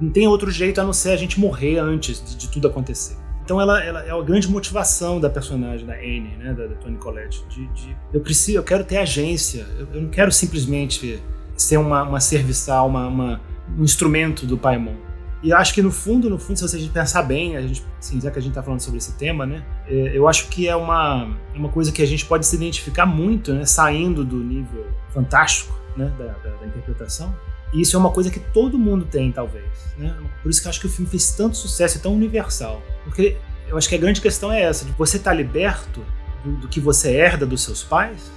[0.00, 3.16] Não tem outro jeito a não ser a gente morrer antes de, de tudo acontecer.
[3.46, 6.96] Então ela, ela, é a grande motivação da personagem da Anne, né, da, da Toni
[6.96, 11.22] Collette, de, de, eu preciso, eu quero ter agência, eu, eu não quero simplesmente
[11.56, 13.40] ser uma, uma serviçal, uma, uma,
[13.78, 14.96] um instrumento do Paimon.
[15.44, 18.32] E acho que no fundo, no fundo, se você pensar bem, a gente, assim, já
[18.32, 21.28] que a gente está falando sobre esse tema, né, é, eu acho que é uma,
[21.54, 26.12] uma coisa que a gente pode se identificar muito, né, saindo do nível fantástico, né,
[26.18, 27.34] da, da, da interpretação.
[27.72, 29.66] E isso é uma coisa que todo mundo tem, talvez.
[29.98, 30.14] Né?
[30.42, 32.80] Por isso que eu acho que o filme fez tanto sucesso e tão universal.
[33.04, 33.36] Porque
[33.68, 36.04] eu acho que a grande questão é essa: de você estar tá liberto
[36.44, 38.30] do, do que você herda dos seus pais,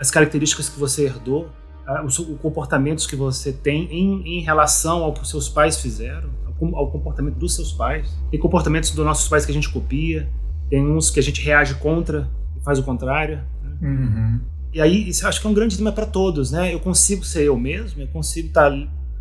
[0.00, 1.50] as características que você herdou,
[2.04, 6.30] os, os comportamentos que você tem em, em relação ao que os seus pais fizeram,
[6.46, 8.16] ao, ao, comportamento dos seus pais.
[8.30, 10.28] Tem comportamentos dos nossos pais que a gente copia,
[10.70, 13.42] tem uns que a gente reage contra e faz o contrário.
[13.62, 13.76] Né?
[13.82, 14.40] Uhum.
[14.72, 16.72] E aí, isso acho que é um grande tema para todos, né?
[16.72, 18.70] Eu consigo ser eu mesmo, eu consigo estar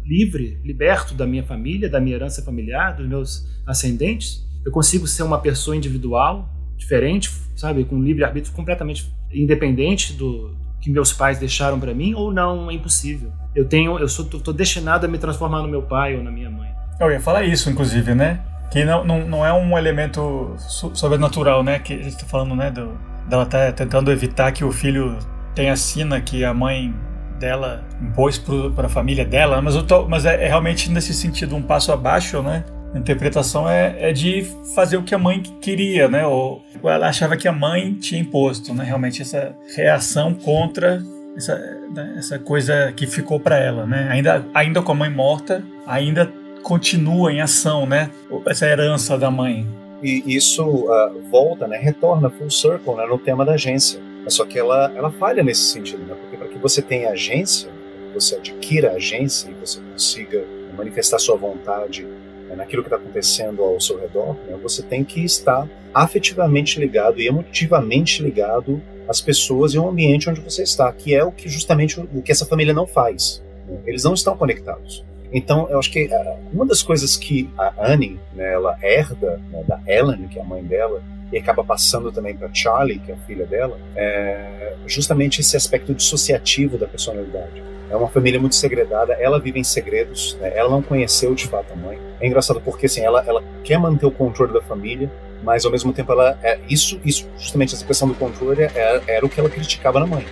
[0.06, 4.46] livre, liberto da minha família, da minha herança familiar, dos meus ascendentes.
[4.66, 10.90] Eu consigo ser uma pessoa individual, diferente, sabe, com livre arbítrio completamente independente do, que
[10.90, 13.32] meus pais deixaram para mim ou não, é impossível.
[13.56, 16.50] Eu tenho, eu sou, tô, destinado a me transformar no meu pai ou na minha
[16.50, 16.70] mãe.
[17.00, 18.42] Eu ia falar isso, inclusive, né?
[18.72, 21.80] Que não, não, não é um elemento sobrenatural, né?
[21.80, 22.72] Que a gente tá falando, né?
[22.72, 22.98] Do,
[23.30, 25.18] dela tá tentando evitar que o filho
[25.56, 26.94] tenha a sina que a mãe
[27.40, 31.62] dela impôs para a família dela, mas, tô, mas é, é, realmente nesse sentido um
[31.62, 32.64] passo abaixo, né?
[32.94, 36.26] A interpretação é, é de fazer o que a mãe queria, né?
[36.26, 38.84] Ou ela achava que a mãe tinha imposto, né?
[38.84, 41.02] Realmente essa reação contra
[41.36, 41.56] essa,
[41.94, 42.16] né?
[42.18, 44.08] essa coisa que ficou para ela, né?
[44.12, 48.12] Ainda, ainda com a mãe morta, ainda continua em ação, né?
[48.46, 49.66] Essa herança da mãe.
[50.04, 51.78] E isso uh, volta, né?
[51.78, 53.06] Retorna full circle né?
[53.06, 54.00] no tema da agência.
[54.24, 56.16] Mas só que ela, ela falha nesse sentido, né?
[56.20, 57.70] Porque para que você tenha agência,
[58.14, 60.44] você adquira agência e você consiga
[60.76, 62.06] manifestar sua vontade
[62.48, 67.20] né, naquilo que está acontecendo ao seu redor, né, você tem que estar afetivamente ligado
[67.20, 71.50] e emotivamente ligado às pessoas e ao ambiente onde você está, que é o que
[71.50, 73.44] justamente o que essa família não faz.
[73.68, 73.80] Né?
[73.86, 75.04] Eles não estão conectados.
[75.34, 79.64] Então, eu acho que uh, uma das coisas que a Annie, né, ela herda né,
[79.66, 81.02] da Ellen, que é a mãe dela,
[81.32, 85.94] e acaba passando também para Charlie, que é a filha dela, é justamente esse aspecto
[85.94, 87.64] dissociativo da personalidade.
[87.90, 90.52] É uma família muito segredada, ela vive em segredos, né?
[90.56, 92.00] ela não conheceu de fato a mãe.
[92.20, 95.12] É engraçado porque assim, ela, ela quer manter o controle da família,
[95.44, 99.16] mas ao mesmo tempo ela é, isso, isso justamente essa questão do controle era, é,
[99.16, 100.26] era o que ela criticava na mãe.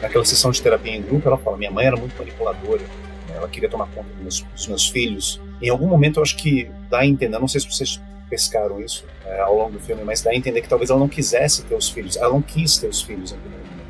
[0.00, 2.82] Naquela sessão de terapia em grupo, ela fala: minha mãe era muito manipuladora,
[3.28, 3.36] né?
[3.36, 5.40] ela queria tomar conta dos meus, dos meus filhos.
[5.60, 9.04] Em algum momento, eu acho que dá a entender, não sei se vocês pescaram isso
[9.32, 11.74] é, ao longo do filme, mas dá a entender que talvez ela não quisesse ter
[11.74, 13.34] os filhos, ela não quis ter os filhos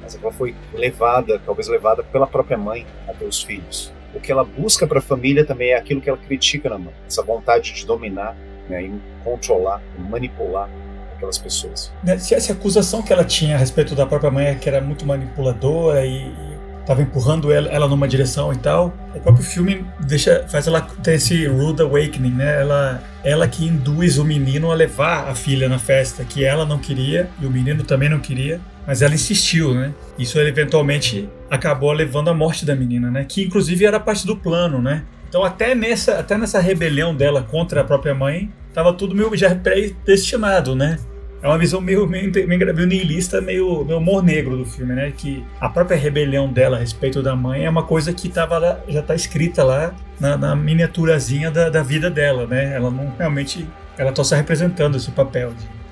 [0.02, 3.92] mas ela foi levada, talvez levada pela própria mãe a ter os filhos.
[4.14, 6.92] O que ela busca para a família também é aquilo que ela critica na mãe,
[7.07, 8.37] essa vontade de dominar,
[8.68, 8.92] né, e
[9.24, 10.68] controlar, manipular
[11.14, 11.92] aquelas pessoas.
[12.02, 15.07] Né, se essa acusação que ela tinha a respeito da própria mãe, que era muito
[15.07, 16.51] manipuladora e,
[16.83, 18.92] estava empurrando ela, ela numa direção e tal.
[19.14, 22.61] O próprio filme deixa, faz ela ter esse rude awakening, né?
[22.61, 26.79] Ela, ela que induz o menino a levar a filha na festa, que ela não
[26.79, 29.95] queria e o menino também não queria mas ela insistiu, né?
[30.18, 33.25] Isso eventualmente acabou levando à morte da menina, né?
[33.25, 35.05] Que inclusive era parte do plano, né?
[35.29, 39.55] Então até nessa, até nessa rebelião dela contra a própria mãe, tava tudo meio já
[39.55, 40.99] predestinado, né?
[41.42, 45.12] É uma visão meio, meio, meio, meio niilista, meio, meio humor negro do filme, né?
[45.16, 48.81] Que a própria rebelião dela a respeito da mãe é uma coisa que tava lá,
[48.87, 52.74] já tá escrita lá na, na miniaturazinha da, da vida dela, né?
[52.76, 53.66] Ela não realmente.
[53.98, 55.83] Ela tá só representando esse papel de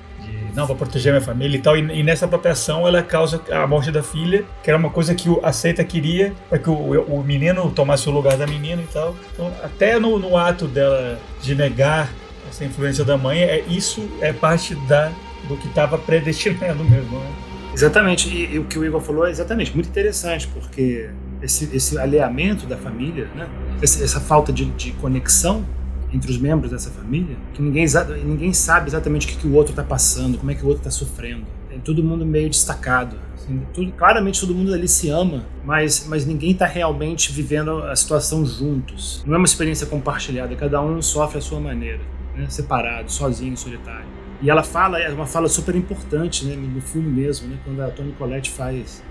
[0.55, 1.77] não, vou proteger minha família e tal.
[1.77, 5.29] E, e, nessa proteção ela causa a morte da filha, que era uma coisa que
[5.41, 9.15] a seita queria, para que o, o, menino tomasse o lugar da menina e tal.
[9.33, 12.09] Então, até no, no ato dela de negar
[12.49, 15.11] essa influência da mãe, é, isso é parte da,
[15.51, 17.19] do que estava predestinado mesmo.
[17.19, 17.31] Né?
[17.73, 21.09] Exatamente, e, e, o que o Igor falou é exatamente muito interessante, porque
[21.41, 23.47] esse, esse alinhamento da família, né?
[23.81, 25.65] essa, essa falta de, de, conexão
[26.13, 27.85] entre os membros dessa família, que ninguém,
[28.25, 30.81] ninguém sabe exatamente o que, que o outro está passando, como é que o outro
[30.81, 31.45] está sofrendo.
[31.69, 33.15] Tem todo mundo meio destacado.
[33.33, 37.95] Assim, tudo, claramente todo mundo ali se ama, mas, mas ninguém está realmente vivendo a
[37.95, 39.23] situação juntos.
[39.25, 42.01] Não é uma experiência compartilhada, cada um sofre à sua maneira,
[42.35, 42.45] né?
[42.49, 44.20] separado, sozinho, solitário.
[44.41, 46.55] E ela fala, é uma fala super importante né?
[46.55, 47.57] no filme mesmo, né?
[47.63, 49.03] quando a Toni Collette faz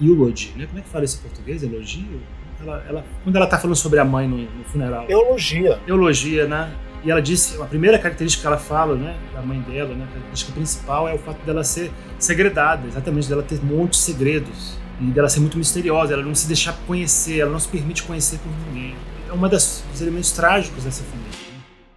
[0.00, 0.66] eulogy, né?
[0.66, 1.62] como é que fala isso em português?
[1.62, 2.20] Elogio?
[2.60, 5.04] Ela, ela, quando ela está falando sobre a mãe no, no funeral.
[5.08, 5.78] Elogia.
[5.86, 6.74] Elogia, né?
[7.04, 10.08] E ela disse, a primeira característica que ela fala, né, da mãe dela, né, a
[10.08, 15.28] característica principal é o fato dela ser segredada, exatamente, dela ter muitos segredos e dela
[15.28, 18.96] ser muito misteriosa, ela não se deixar conhecer, ela não se permite conhecer por ninguém.
[19.28, 21.47] É uma das, dos elementos trágicos dessa família.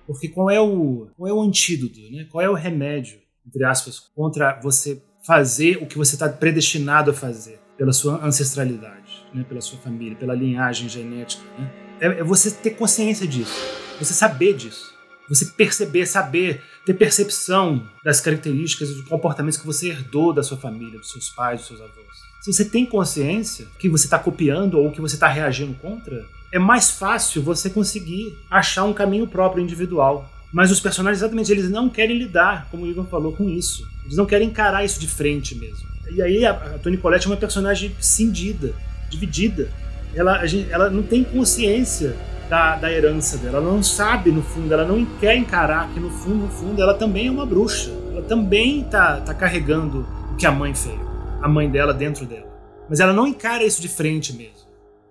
[0.06, 2.28] Porque qual é o qual é o antídoto, né?
[2.30, 7.14] Qual é o remédio, entre aspas, contra você fazer o que você está predestinado a
[7.14, 11.72] fazer pela sua ancestralidade, né, pela sua família, pela linhagem genética, né?
[12.00, 13.56] é, é você ter consciência disso,
[14.00, 14.92] você saber disso
[15.32, 20.58] você perceber, saber, ter percepção das características e dos comportamentos que você herdou da sua
[20.58, 22.18] família, dos seus pais, dos seus avós.
[22.42, 26.60] Se você tem consciência que você está copiando ou que você está reagindo contra, é
[26.60, 30.30] mais fácil você conseguir achar um caminho próprio individual.
[30.52, 33.88] Mas os personagens, exatamente, eles não querem lidar, como o Igor falou, com isso.
[34.04, 35.88] Eles não querem encarar isso de frente mesmo.
[36.12, 38.74] E aí a, a Toni Collette é uma personagem cindida,
[39.10, 39.70] dividida.
[40.14, 42.18] Ela, gente, ela não tem consciência
[42.50, 43.60] da, da herança dela.
[43.60, 46.94] Ela não sabe, no fundo, ela não quer encarar que, no fundo, no fundo, ela
[46.94, 47.92] também é uma bruxa.
[48.12, 51.00] Ela também tá, tá carregando o que a mãe fez,
[51.42, 52.52] a mãe dela dentro dela.
[52.90, 54.61] Mas ela não encara isso de frente mesmo.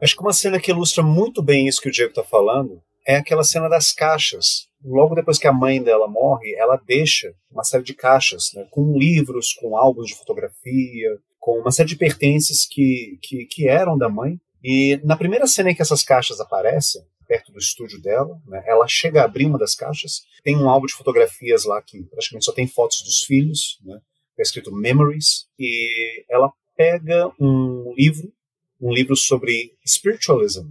[0.01, 3.17] Acho que uma cena que ilustra muito bem isso que o Diego está falando é
[3.17, 4.69] aquela cena das caixas.
[4.85, 8.97] Logo depois que a mãe dela morre, ela deixa uma série de caixas, né, com
[8.97, 14.09] livros, com álbuns de fotografia, com uma série de pertences que, que, que eram da
[14.09, 14.39] mãe.
[14.63, 18.37] E na primeira cena em que essas caixas aparecem, perto do estúdio dela.
[18.45, 18.61] Né?
[18.67, 22.45] Ela chega a abrir uma das caixas, tem um álbum de fotografias lá que praticamente
[22.45, 24.01] só tem fotos dos filhos, né?
[24.37, 28.33] é escrito Memories, e ela pega um livro,
[28.81, 30.65] um livro sobre spiritualism,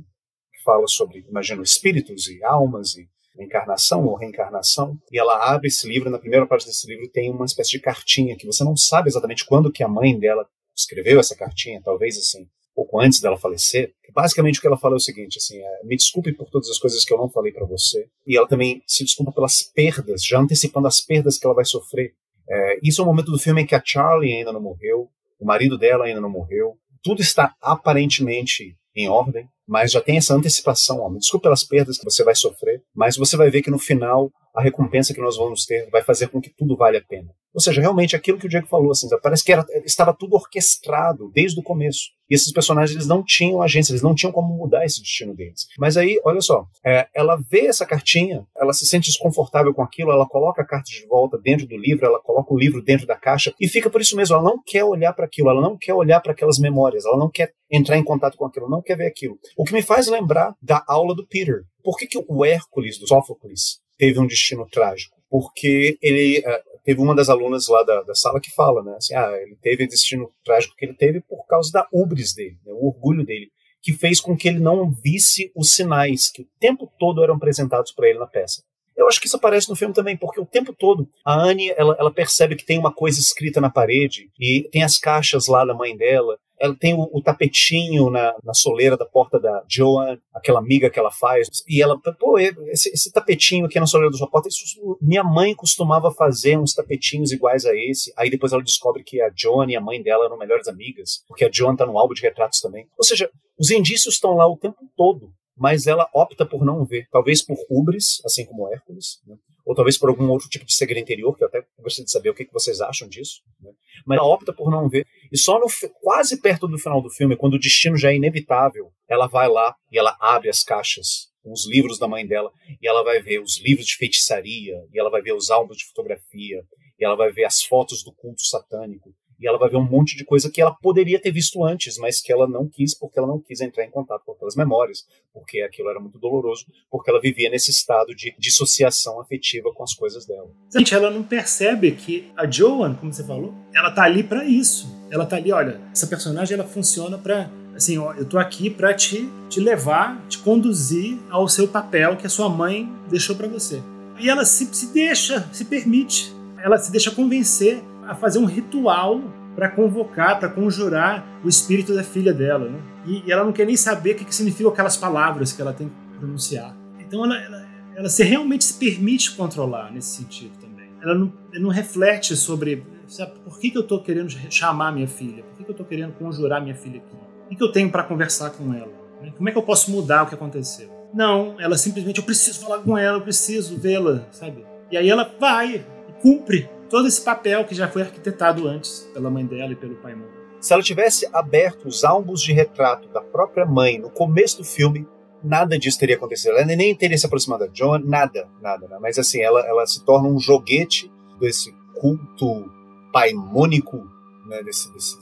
[0.52, 5.88] que fala sobre, imagino, espíritos e almas e encarnação ou reencarnação, e ela abre esse
[5.88, 9.10] livro, na primeira parte desse livro tem uma espécie de cartinha que você não sabe
[9.10, 10.46] exatamente quando que a mãe dela
[10.76, 14.98] escreveu essa cartinha, talvez assim, pouco antes dela falecer, basicamente o que ela fala é
[14.98, 17.66] o seguinte, assim, é, me desculpe por todas as coisas que eu não falei para
[17.66, 21.66] você, e ela também se desculpa pelas perdas, já antecipando as perdas que ela vai
[21.66, 22.14] sofrer.
[22.50, 25.46] É, isso é um momento do filme em que a Charlie ainda não morreu, o
[25.46, 31.00] marido dela ainda não morreu, tudo está aparentemente em ordem, mas já tem essa antecipação,
[31.00, 33.78] ó, me desculpe pelas perdas que você vai sofrer, mas você vai ver que no
[33.78, 37.30] final a recompensa que nós vamos ter vai fazer com que tudo vale a pena.
[37.54, 41.32] Ou seja, realmente aquilo que o Diego falou, assim, parece que era, estava tudo orquestrado
[41.34, 42.10] desde o começo.
[42.30, 45.66] E esses personagens eles não tinham agência, eles não tinham como mudar esse destino deles.
[45.80, 50.12] Mas aí, olha só, é, ela vê essa cartinha, ela se sente desconfortável com aquilo,
[50.12, 53.16] ela coloca a carta de volta dentro do livro, ela coloca o livro dentro da
[53.16, 54.36] caixa e fica por isso mesmo.
[54.36, 57.32] Ela não quer olhar para aquilo, ela não quer olhar para aquelas memórias, ela não
[57.32, 59.40] quer entrar em contato com aquilo, não quer ver aquilo.
[59.60, 61.64] O que me faz lembrar da aula do Peter.
[61.84, 65.18] Por que, que o Hércules do Sófocles teve um destino trágico?
[65.30, 68.96] Porque ele, uh, teve uma das alunas lá da, da, sala que fala, né?
[68.96, 72.58] Assim, ah, ele teve o destino trágico que ele teve por causa da ubris dele,
[72.66, 76.48] né, o orgulho dele, que fez com que ele não visse os sinais que o
[76.58, 78.64] tempo todo eram apresentados para ele na peça.
[78.96, 81.98] Eu acho que isso aparece no filme também, porque o tempo todo a Anne ela,
[82.00, 85.74] ela percebe que tem uma coisa escrita na parede e tem as caixas lá da
[85.74, 90.60] mãe dela ela tem o, o tapetinho na, na, soleira da porta da Joan, aquela
[90.60, 94.30] amiga que ela faz, e ela, pô, esse, esse tapetinho aqui na soleira da sua
[94.30, 98.14] porta, isso, minha mãe costumava fazer uns tapetinhos iguais a esse.
[98.18, 101.46] Aí depois ela descobre que a Joan e a mãe dela eram melhores amigas, porque
[101.46, 102.88] a Joan tá no álbum de retratos também.
[102.98, 107.06] Ou seja, os indícios estão lá o tempo todo mas ela opta por não ver.
[107.12, 109.36] Talvez por ubris, assim como Hércules, né?
[109.70, 112.32] Ou talvez por algum outro tipo de segredo interior, que eu até gostaria de saber
[112.32, 113.44] o que, vocês acham disso.
[113.62, 113.70] Né?
[114.04, 115.06] Mas ela opta por não ver.
[115.32, 115.68] E só no,
[116.02, 119.76] quase perto do final do filme, quando o destino já é inevitável, ela vai lá
[119.92, 122.52] e ela abre as caixas os livros da mãe dela,
[122.82, 125.86] e ela vai ver os livros de feitiçaria, e ela vai ver os álbuns de
[125.86, 126.62] fotografia,
[127.00, 130.18] e ela vai ver as fotos do culto satânico, e ela vai ver um monte
[130.18, 133.28] de coisa que ela poderia ter visto antes, mas que ela não quis, porque ela
[133.28, 137.22] não quis entrar em contato com aquelas memórias, porque aquilo era muito doloroso, porque ela
[137.22, 140.50] vivia nesse estado de dissociação afetiva com as coisas dela.
[140.76, 144.88] Gente, ela não percebe que a Joan, como você falou, ela tá ali para isso.
[145.10, 148.94] Ela tá ali, olha, essa personagem ela funciona para assim, ó, eu tô aqui para
[148.94, 153.82] te, te levar, te conduzir ao seu papel que a sua mãe deixou para você.
[154.20, 159.22] E ela se, se deixa, se permite, ela se deixa convencer a fazer um ritual
[159.60, 162.80] para convocar, para conjurar o espírito da filha dela, né?
[163.06, 165.74] E, e, ela não quer nem saber o que, que significam aquelas palavras que ela
[165.74, 166.74] tem pronunciar.
[166.98, 170.90] Então ela, ela, ela se realmente se permite controlar nesse sentido também.
[171.02, 175.44] Ela não, não reflete sobre sabe, por que, que eu estou querendo chamar minha filha,
[175.44, 177.92] por que, que eu estou querendo conjurar minha filha aqui, o que, que eu tenho
[177.92, 179.34] para conversar com ela, né?
[179.36, 180.90] como é que eu posso mudar o que aconteceu.
[181.14, 184.64] Não, ela simplesmente, eu preciso falar com ela, eu preciso vê-la, sabe?
[184.90, 189.30] E aí ela vai e cumpre todo esse papel que já foi arquitetado antes pela
[189.30, 190.28] mãe dela e pelo pai Moon.
[190.60, 195.08] Se ela tivesse aberto os álbuns de retrato da própria mãe no começo do filme,
[195.44, 196.58] nada disso teria acontecido.
[196.58, 198.88] Ela nem teria se aproximado da John, nada, nada.
[198.88, 198.98] Né?
[199.00, 201.10] Mas assim, ela, ela se torna um joguete
[201.40, 202.70] desse culto
[203.14, 204.06] paimônico,
[204.48, 204.62] né?
[204.64, 205.18] desse, desse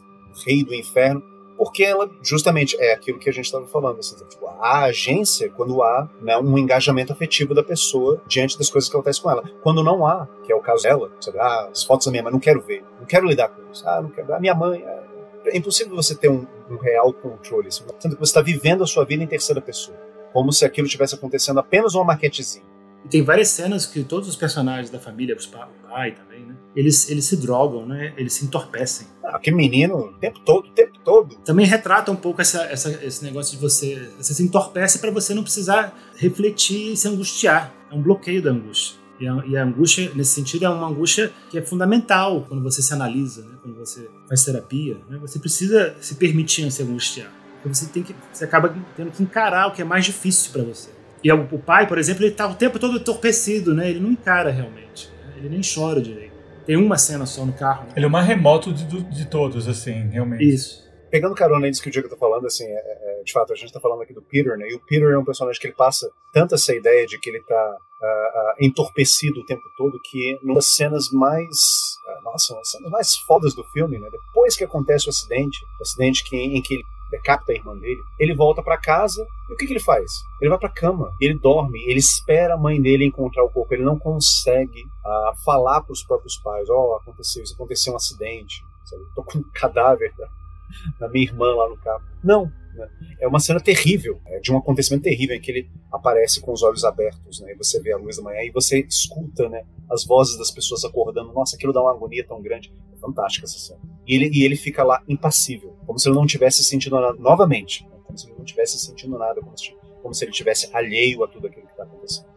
[0.45, 1.21] rei do inferno,
[1.57, 5.81] porque ela justamente é aquilo que a gente estava falando, assim, tipo, a agência quando
[5.81, 9.43] há né, um engajamento afetivo da pessoa diante das coisas que acontecem com ela.
[9.63, 12.31] Quando não há, que é o caso dela, sabe, ah, as fotos da minha mãe,
[12.31, 15.03] não quero ver, não quero lidar com isso, ah, não quero, a minha mãe, é,
[15.47, 18.87] é impossível você ter um, um real controle, assim, sendo que você está vivendo a
[18.87, 19.97] sua vida em terceira pessoa,
[20.31, 22.65] como se aquilo tivesse acontecendo apenas uma maquetezinha.
[23.03, 26.46] E tem várias cenas que todos os personagens da família, o pai também?
[26.77, 28.13] Eles, eles se drogam, né?
[28.15, 29.07] Eles se entorpecem.
[29.23, 31.35] Ah, que menino, o tempo todo, o tempo todo.
[31.37, 34.11] Também retrata um pouco essa, essa esse negócio de você.
[34.15, 37.73] Você se entorpece para você não precisar refletir e se angustiar.
[37.91, 38.95] É um bloqueio da angústia.
[39.19, 42.79] E a, e a, angústia, nesse sentido, é uma angústia que é fundamental quando você
[42.79, 43.55] se analisa, né?
[43.63, 44.97] quando você faz terapia.
[45.09, 45.17] Né?
[45.19, 47.33] Você precisa se permitir se angustiar.
[47.63, 50.61] Porque você, tem que, você acaba tendo que encarar o que é mais difícil para
[50.61, 50.91] você.
[51.23, 53.89] E o, o, pai, por exemplo, ele está o tempo todo entorpecido, né?
[53.89, 55.09] ele não encara realmente.
[55.25, 55.33] Né?
[55.37, 56.36] Ele nem chora direito.
[56.67, 57.85] Tem uma cena só no carro.
[57.85, 57.93] Né?
[57.95, 60.43] Ele é o mais remoto de, de todos, assim, realmente.
[60.43, 60.85] Isso.
[61.09, 63.71] Pegando carona nisso que o Diego tá falando, assim, é, é, de fato, a gente
[63.71, 64.67] tá falando aqui do Peter, né?
[64.69, 67.41] E o Peter é um personagem que ele passa tanto essa ideia de que ele
[67.43, 71.47] tá uh, uh, entorpecido o tempo todo que numa das cenas mais.
[72.05, 74.09] Uh, nossa, uma das cenas mais fodas do filme, né?
[74.11, 78.01] Depois que acontece o acidente, o acidente que, em que ele decapita a irmã dele,
[78.19, 80.11] ele volta para casa e o que, que ele faz?
[80.41, 83.83] Ele vai para cama, ele dorme, ele espera a mãe dele encontrar o corpo, ele
[83.83, 88.63] não consegue uh, falar para os próprios pais: Ó, oh, aconteceu isso, aconteceu um acidente,
[88.85, 89.03] sabe?
[89.15, 90.27] tô com um cadáver da,
[90.99, 92.03] da minha irmã lá no carro.
[92.23, 92.87] Não, né?
[93.19, 96.63] É uma cena terrível, é de um acontecimento terrível em que ele aparece com os
[96.63, 97.51] olhos abertos, né?
[97.51, 99.63] E você vê a luz da manhã e você escuta, né?
[99.89, 101.33] As vozes das pessoas acordando.
[101.33, 102.71] Nossa, aquilo dá uma agonia tão grande.
[102.93, 103.79] É fantástica essa cena.
[104.05, 107.83] E ele, e ele fica lá impassível, como se ele não tivesse sentindo nada novamente,
[107.83, 107.97] né?
[108.05, 111.27] como se ele não tivesse sentindo nada, como se, como se ele tivesse alheio a
[111.27, 112.27] tudo aquilo que está acontecendo.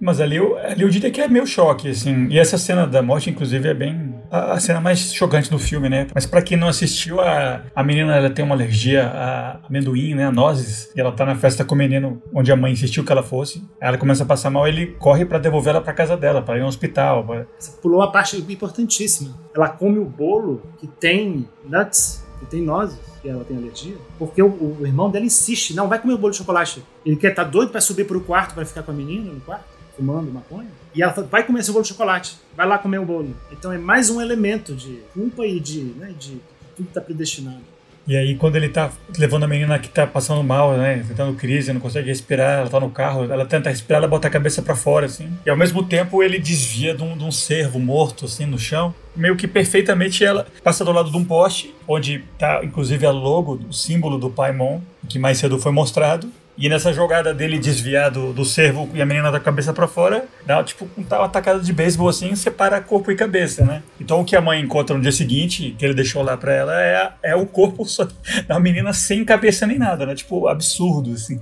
[0.00, 2.28] Mas ali eu, ali eu diria que é meio choque, assim.
[2.28, 6.06] E essa cena da morte, inclusive, é bem a, cena mais chocante do filme, né?
[6.14, 10.26] Mas para quem não assistiu, a, a menina ela tem uma alergia a amendoim, né?
[10.26, 10.90] A nozes.
[10.94, 13.58] E ela tá na festa com o menino onde a mãe insistiu que ela fosse.
[13.80, 16.58] Aí ela começa a passar mal, ele corre para devolver ela para casa dela, para
[16.58, 17.24] ir ao hospital.
[17.24, 17.46] Pra...
[17.58, 19.34] Você pulou uma parte importantíssima.
[19.54, 24.40] Ela come o bolo que tem nuts, que tem nozes que ela tem alergia, porque
[24.40, 26.84] o, o, irmão dela insiste, não, vai comer o bolo de chocolate.
[27.04, 29.77] Ele quer tá doido para subir pro quarto para ficar com a menina no quarto
[29.98, 30.68] fumando maconha.
[30.94, 33.36] E ela vai comer seu bolo de chocolate, vai lá comer o bolo.
[33.50, 36.38] Então é mais um elemento de culpa e de, né, de
[36.76, 37.60] tudo tá predestinado.
[38.06, 41.04] E aí, quando ele tá levando a menina que tá passando mal, né?
[41.06, 44.30] Tentando crise, não consegue respirar, ela tá no carro, ela tenta respirar, ela bota a
[44.30, 45.28] cabeça para fora, assim.
[45.44, 48.94] E ao mesmo tempo ele desvia de um, de um cervo morto, assim, no chão.
[49.14, 53.60] Meio que perfeitamente ela passa do lado de um poste, onde tá inclusive a logo,
[53.68, 56.32] o símbolo do Paimon, que mais cedo foi mostrado.
[56.58, 60.26] E nessa jogada dele desviar do, do cervo e a menina da cabeça para fora,
[60.44, 63.80] dá tipo um tal atacada de beisebol assim, separa corpo e cabeça, né?
[64.00, 66.82] Então o que a mãe encontra no dia seguinte, que ele deixou lá pra ela,
[66.82, 68.08] é, é o corpo só,
[68.48, 70.16] da menina sem cabeça nem nada, né?
[70.16, 71.38] Tipo, absurdo, assim.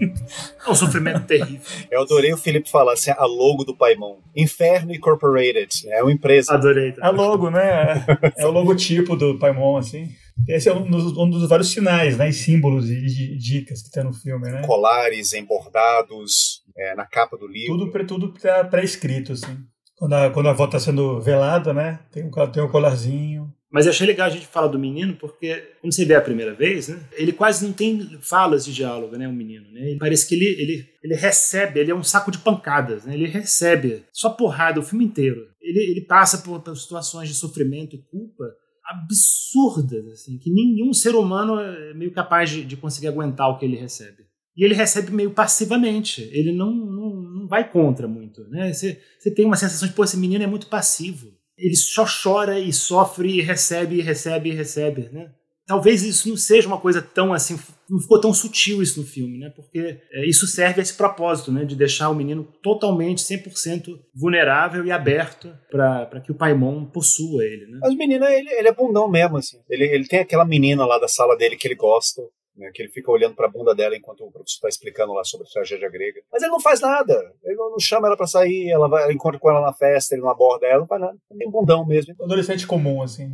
[0.66, 1.60] É um sofrimento terrível.
[1.90, 4.16] Eu adorei o Felipe falar assim, a logo do Paimon.
[4.36, 6.52] Inferno Incorporated, é uma empresa.
[6.52, 6.94] Adorei.
[7.00, 8.04] A logo, né?
[8.36, 10.10] É, é o logotipo do Paimon, assim.
[10.48, 14.04] Esse é um dos, um dos vários sinais, né, e símbolos e dicas que tem
[14.04, 14.62] no filme, né?
[14.66, 17.90] Colares embordados é, na capa do livro.
[17.90, 18.34] Tudo, tudo
[18.70, 19.56] pré-escrito, assim.
[19.96, 23.52] Quando a, quando a avó está sendo velada, né, tem um, tem um colarzinho.
[23.70, 26.54] Mas eu achei legal a gente falar do menino, porque quando você vê a primeira
[26.54, 29.70] vez, né, ele quase não tem falas de diálogo, né, o menino.
[29.72, 29.90] Né?
[29.90, 33.14] Ele parece que ele, ele, ele recebe, ele é um saco de pancadas, né?
[33.14, 35.48] ele recebe só porrada o filme inteiro.
[35.60, 38.44] Ele, ele passa por, por situações de sofrimento e culpa
[38.88, 43.64] absurdas, assim, que nenhum ser humano é meio capaz de, de conseguir aguentar o que
[43.64, 44.24] ele recebe.
[44.56, 48.42] E ele recebe meio passivamente, ele não, não, não vai contra muito.
[48.48, 48.72] Né?
[48.72, 51.34] Você, você tem uma sensação de, pô, esse menino é muito passivo.
[51.58, 55.08] Ele só chora e sofre e recebe, e recebe, e recebe.
[55.12, 55.30] Né?
[55.66, 57.58] Talvez isso não seja uma coisa tão assim,
[57.90, 59.50] não ficou tão sutil isso no filme, né?
[59.54, 61.64] Porque é, isso serve a esse propósito, né?
[61.64, 67.66] De deixar o menino totalmente, 100% vulnerável e aberto para que o Paimon possua ele,
[67.66, 67.78] né?
[67.82, 69.58] Mas o menino, ele, ele é bundão mesmo, assim.
[69.68, 72.22] Ele, ele tem aquela menina lá da sala dele que ele gosta.
[72.56, 75.24] Né, que ele fica olhando para a bunda dela enquanto o professor está explicando lá
[75.24, 76.22] sobre a tragédia grega.
[76.32, 77.32] Mas ele não faz nada.
[77.44, 80.30] Ele não, chama ela para sair, ela vai, encontra com ela na festa, ele não
[80.30, 81.16] aborda ela, não faz nada.
[81.32, 82.14] Bem bundão mesmo.
[82.20, 83.28] Adolescente comum, assim.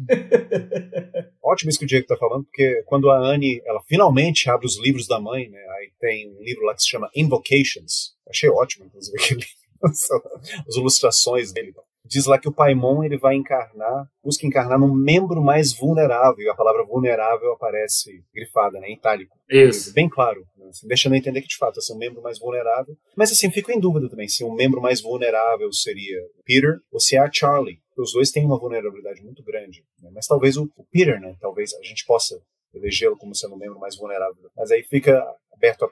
[1.43, 4.79] Ótimo isso que o Diego está falando, porque quando a Anne, ela finalmente abre os
[4.79, 8.15] livros da mãe, né, aí tem um livro lá que se chama Invocations.
[8.29, 9.45] Achei ótimo, inclusive, aquele
[9.83, 11.73] as ilustrações dele
[12.05, 16.49] diz lá que o Paimon ele vai encarnar, busca encarnar num membro mais vulnerável, e
[16.49, 19.37] a palavra vulnerável aparece grifada, né, em itálico.
[19.49, 19.93] Isso.
[19.93, 22.97] Bem claro, né, assim, deixando entender que de fato é um membro mais vulnerável.
[23.17, 27.17] Mas assim, fico em dúvida também se um membro mais vulnerável seria Peter ou se
[27.17, 27.81] é a Charlie.
[27.97, 31.75] Os dois têm uma vulnerabilidade muito grande, né, mas talvez o, o Peter, né, talvez
[31.75, 32.41] a gente possa
[32.75, 34.51] elegê-lo como sendo um membro mais vulnerável.
[34.57, 35.23] Mas aí fica
[35.53, 35.89] aberto a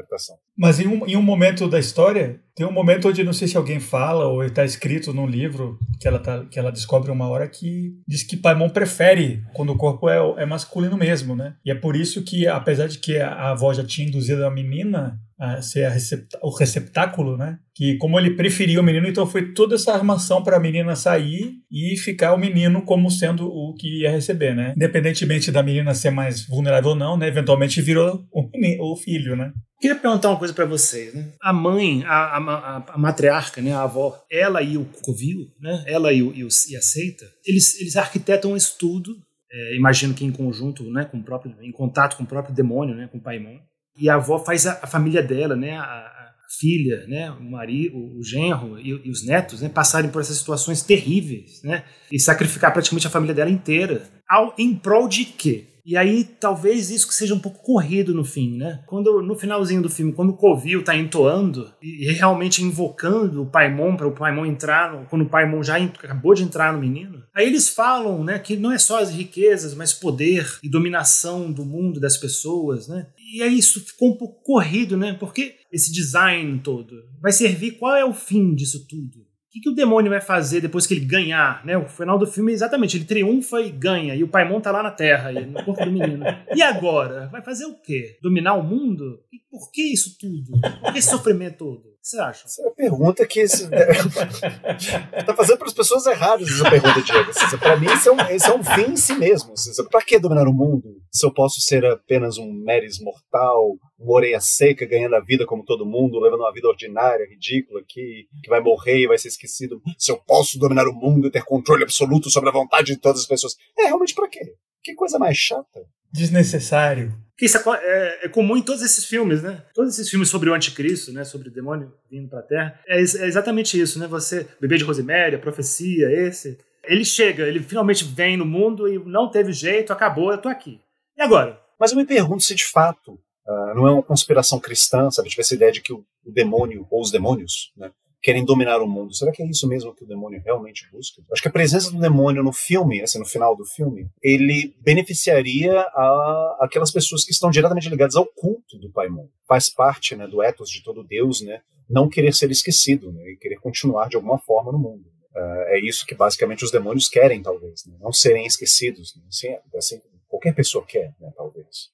[0.00, 0.36] interpretação.
[0.56, 3.56] Mas em um, em um momento da história, tem um momento onde não sei se
[3.56, 7.48] alguém fala ou está escrito num livro que ela, tá, que ela descobre uma hora
[7.48, 11.54] que diz que Paimon prefere quando o corpo é, é masculino mesmo, né?
[11.64, 15.18] E é por isso que, apesar de que a, avó já tinha induzido a menina
[15.40, 15.96] a ser a
[16.42, 17.58] o receptáculo, né?
[17.74, 21.54] Que como ele preferia o menino, então foi toda essa armação para a menina sair
[21.72, 24.74] e ficar o menino como sendo o que ia receber, né?
[24.76, 27.26] Independentemente da menina ser mais vulnerável ou não, né?
[27.26, 29.50] Eventualmente virou o, o filho, né?
[29.80, 31.32] Queria perguntar uma coisa para vocês, né?
[31.40, 35.82] A mãe, a, a, a, matriarca, né, a avó, ela e o Covil, né?
[35.86, 39.16] Ela e, o, e, o, e a seita, eles, eles arquitetam um estudo,
[39.50, 42.94] é, imagino que em conjunto, né, com o próprio, em contato com o próprio demônio,
[42.94, 43.56] né, com o Paimon,
[44.00, 46.20] e a avó faz a, a família dela, né, a, a,
[46.58, 50.82] filha, né, o marido, o, genro e, e, os netos, né, passarem por essas situações
[50.82, 55.69] terríveis, né, e sacrificar praticamente a família dela inteira, ao em prol de quê?
[55.84, 58.82] E aí, talvez isso que seja um pouco corrido no fim, né?
[58.86, 63.96] Quando, no finalzinho do filme, quando o Covil tá entoando e, realmente invocando o Paimon
[63.96, 67.68] para o Paimon entrar, quando o Paimon já acabou de entrar no menino, aí eles
[67.68, 72.16] falam, né, que não é só as riquezas, mas poder e dominação do mundo das
[72.16, 73.06] pessoas, né?
[73.34, 75.16] E aí isso ficou um pouco corrido, né?
[75.18, 79.29] Porque esse design todo vai servir qual é o fim disso tudo?
[79.50, 81.66] O que, que, o demônio vai fazer depois que ele ganhar?
[81.66, 81.76] Né?
[81.76, 84.80] O final do filme é exatamente, ele triunfa e ganha, e o Paimon tá lá
[84.80, 86.24] na Terra, no corpo do menino.
[86.54, 87.26] E agora?
[87.32, 88.16] Vai fazer o quê?
[88.22, 89.20] Dominar o mundo?
[89.32, 90.52] E por que isso tudo?
[90.80, 91.89] Por que esse sofrimento todo?
[92.10, 92.44] Que você acha?
[92.46, 93.40] Essa é uma pergunta que.
[93.40, 93.68] Esse...
[93.70, 97.30] tá fazendo para as pessoas erradas essa pergunta, Diego.
[97.58, 99.54] Para mim, isso é, um, isso é um fim em si mesmo.
[99.88, 104.40] Para que dominar o mundo se eu posso ser apenas um meres mortal, uma orelha
[104.40, 108.60] seca, ganhando a vida como todo mundo, levando uma vida ordinária, ridícula, que, que vai
[108.60, 109.80] morrer e vai ser esquecido?
[109.96, 113.20] Se eu posso dominar o mundo e ter controle absoluto sobre a vontade de todas
[113.20, 113.56] as pessoas?
[113.78, 114.54] É, realmente para quê?
[114.82, 115.80] Que coisa mais chata.
[116.12, 117.14] Desnecessário.
[117.40, 119.62] Que isso é, é, é, comum em todos esses filmes, né?
[119.74, 121.24] Todos esses filmes sobre o anticristo, né?
[121.24, 122.78] Sobre o demônio vindo para a Terra.
[122.86, 124.06] É, é, exatamente isso, né?
[124.08, 126.58] Você, Bebê de Rosemary, a Profecia, esse.
[126.84, 130.82] Ele chega, ele finalmente vem no mundo e não teve jeito, acabou, eu tô aqui.
[131.16, 131.58] E agora?
[131.78, 133.12] Mas eu me pergunto se de fato
[133.48, 135.30] uh, não é uma conspiração cristã, sabe?
[135.30, 137.90] Tipo essa ideia de que o, o demônio, ou os demônios, né?
[138.22, 139.14] Querem dominar o mundo.
[139.14, 141.22] Será que é isso mesmo que o demônio realmente busca?
[141.32, 145.80] Acho que a presença do demônio no filme, assim, no final do filme, ele beneficiaria
[145.80, 149.26] a, aquelas pessoas que estão diretamente ligadas ao culto do Paimon.
[149.48, 153.36] Faz parte né, do ethos de todo Deus, né, não querer ser esquecido né, e
[153.36, 155.04] querer continuar de alguma forma no mundo.
[155.34, 159.14] Uh, é isso que basicamente os demônios querem, talvez, né, não serem esquecidos.
[159.16, 161.90] Né, assim, assim, qualquer pessoa quer, né, talvez.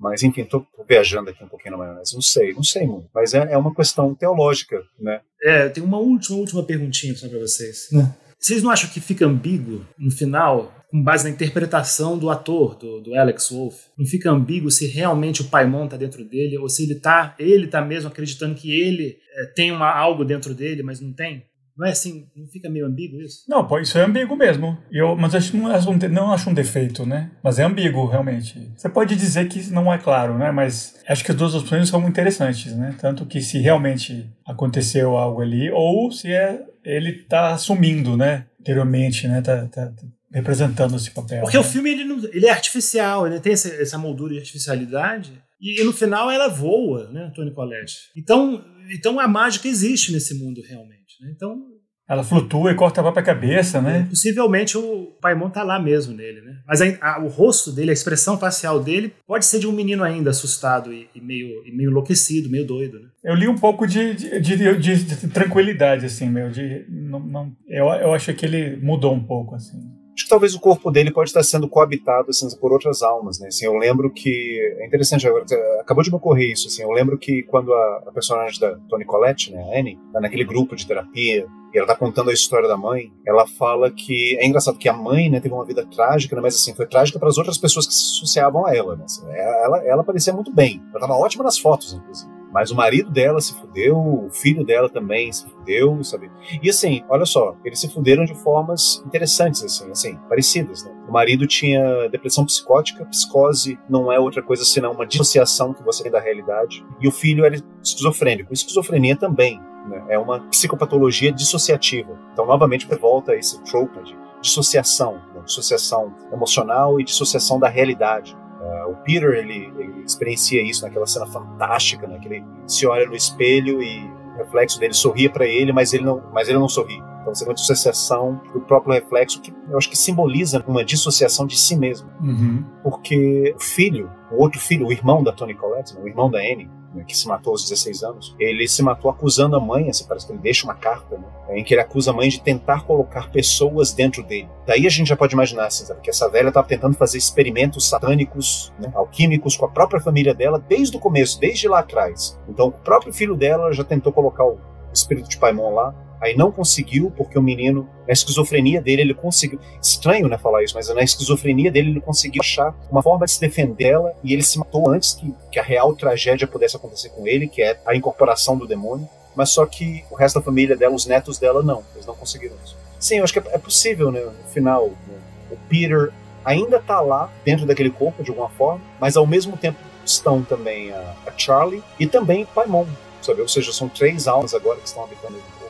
[0.00, 2.14] Mas, enfim, estou viajando aqui um pouquinho na maionese.
[2.14, 3.10] Não sei, não sei muito.
[3.14, 5.20] Mas é, é uma questão teológica, né?
[5.42, 7.88] É, eu tenho uma última, última perguntinha para vocês.
[7.92, 8.10] Né?
[8.38, 13.00] Vocês não acham que fica ambíguo no final, com base na interpretação do ator, do,
[13.02, 13.78] do Alex Wolff?
[13.98, 17.66] Não fica ambíguo se realmente o Paimon está dentro dele ou se ele está ele
[17.66, 21.44] tá mesmo acreditando que ele é, tem uma, algo dentro dele, mas não tem?
[21.80, 23.44] Não é assim, não fica meio ambíguo isso?
[23.48, 24.76] Não, pô, isso é ambíguo mesmo.
[24.92, 27.30] Eu, mas acho, não, acho, não acho um defeito, né?
[27.42, 28.70] Mas é ambíguo, realmente.
[28.76, 30.52] Você pode dizer que não é claro, né?
[30.52, 32.94] Mas acho que as duas opções são interessantes, né?
[33.00, 38.44] Tanto que se realmente aconteceu algo ali, ou se é, ele está assumindo, né?
[38.60, 39.40] Anteriormente, né?
[39.40, 41.40] Tá, tá, tá representando esse papel.
[41.40, 41.62] Porque né?
[41.62, 45.32] o filme ele, não, ele é artificial, ele tem essa, essa moldura de artificialidade.
[45.58, 48.10] E, e, no final ela voa, né, Tony Colette?
[48.14, 48.62] Então,
[48.94, 51.00] então a mágica existe nesse mundo realmente.
[51.20, 51.32] Né?
[51.34, 51.69] Então.
[52.10, 54.04] Ela flutua e corta a própria cabeça, né?
[54.10, 56.56] Possivelmente o Paimon tá lá mesmo nele, né?
[56.66, 60.02] Mas a, a, o rosto dele, a expressão facial dele, pode ser de um menino
[60.02, 63.06] ainda assustado e, e meio, e meio enlouquecido, meio doido, né?
[63.22, 66.50] Eu li um pouco de, de, de, de, de tranquilidade, assim, meu.
[66.50, 69.78] De, não, não, eu, eu acho que ele mudou um pouco, assim
[70.12, 73.48] acho que talvez o corpo dele pode estar sendo coabitado assim, por outras almas, né?
[73.48, 75.46] Assim, eu lembro que é interessante agora,
[75.80, 79.04] acabou de me ocorrer isso, assim, eu lembro que quando a, a personagem da Toni
[79.04, 82.68] Collette, né, a Annie, tá naquele grupo de terapia e ela tá contando a história
[82.68, 86.34] da mãe, ela fala que é engraçado que a mãe, né, teve uma vida trágica,
[86.34, 89.04] né, mas assim, foi trágica para as outras pessoas que se associavam a ela, né?
[89.04, 90.82] Assim, ela, ela parecia muito bem.
[90.90, 92.40] Ela tava ótima nas fotos, inclusive.
[92.52, 96.30] Mas o marido dela se fudeu, o filho dela também se fudeu, sabe?
[96.60, 100.90] E assim, olha só, eles se fuderam de formas interessantes, assim, assim, parecidas, né?
[101.08, 106.02] O marido tinha depressão psicótica, psicose não é outra coisa senão uma dissociação que você
[106.02, 106.84] tem da realidade.
[107.00, 108.52] E o filho era esquizofrênico.
[108.52, 110.04] Esquizofrenia também né?
[110.08, 112.18] é uma psicopatologia dissociativa.
[112.32, 115.42] Então, novamente, volta a esse trope de dissociação, né?
[115.44, 118.36] dissociação emocional e dissociação da realidade.
[118.60, 122.18] Uh, o Peter ele, ele, experiencia isso naquela cena fantástica, né?
[122.18, 124.04] que ele se olha no espelho e
[124.34, 127.02] o reflexo dele sorria para ele, mas ele não, mas ele não sorri.
[127.20, 131.46] Então você tem uma dissociação do próprio reflexo que eu acho que simboliza uma dissociação
[131.46, 132.64] de si mesmo, uhum.
[132.82, 136.00] porque o filho, o outro filho, o irmão da Tony Collette, né?
[136.02, 139.56] o irmão da Annie, né, que se matou aos 16 anos, ele se matou acusando
[139.56, 142.14] a mãe, assim, parece que ele deixa uma carta, né, em que ele acusa a
[142.14, 144.48] mãe de tentar colocar pessoas dentro dele.
[144.66, 147.88] Daí a gente já pode imaginar, assim, sabe, que essa velha estava tentando fazer experimentos
[147.88, 152.38] satânicos, né, alquímicos com a própria família dela desde o começo, desde lá atrás.
[152.48, 154.58] Então o próprio filho dela já tentou colocar o
[154.92, 159.58] espírito de Paimon lá, Aí não conseguiu, porque o menino, na esquizofrenia dele, ele conseguiu.
[159.82, 163.40] Estranho, né, falar isso, mas na esquizofrenia dele, ele conseguiu achar uma forma de se
[163.40, 167.26] defender dela e ele se matou antes que, que a real tragédia pudesse acontecer com
[167.26, 169.08] ele, que é a incorporação do demônio.
[169.34, 171.82] Mas só que o resto da família dela, os netos dela, não.
[171.94, 172.76] Eles não conseguiram isso.
[172.98, 174.88] Sim, eu acho que é, é possível, né, no final.
[174.88, 175.18] Né,
[175.50, 176.12] o Peter
[176.44, 180.90] ainda está lá, dentro daquele corpo, de alguma forma, mas ao mesmo tempo estão também
[180.92, 182.86] a, a Charlie e também Paimon,
[183.22, 183.40] sabe?
[183.40, 185.60] Ou seja, são três almas agora que estão habitando ele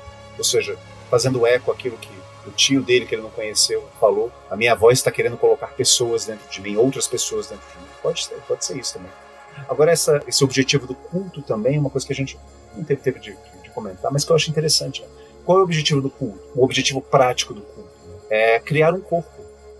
[0.40, 0.74] ou seja,
[1.10, 2.08] fazendo eco aquilo que
[2.46, 4.32] o tio dele, que ele não conheceu, falou.
[4.50, 7.88] A minha voz está querendo colocar pessoas dentro de mim, outras pessoas dentro de mim.
[8.02, 9.10] Pode ser, pode ser isso também.
[9.68, 12.38] Agora, essa, esse objetivo do culto também é uma coisa que a gente
[12.74, 15.02] não teve tempo de, de comentar, mas que eu acho interessante.
[15.02, 15.08] Né?
[15.44, 16.40] Qual é o objetivo do culto?
[16.54, 18.54] O objetivo prático do culto né?
[18.54, 19.28] é criar um corpo.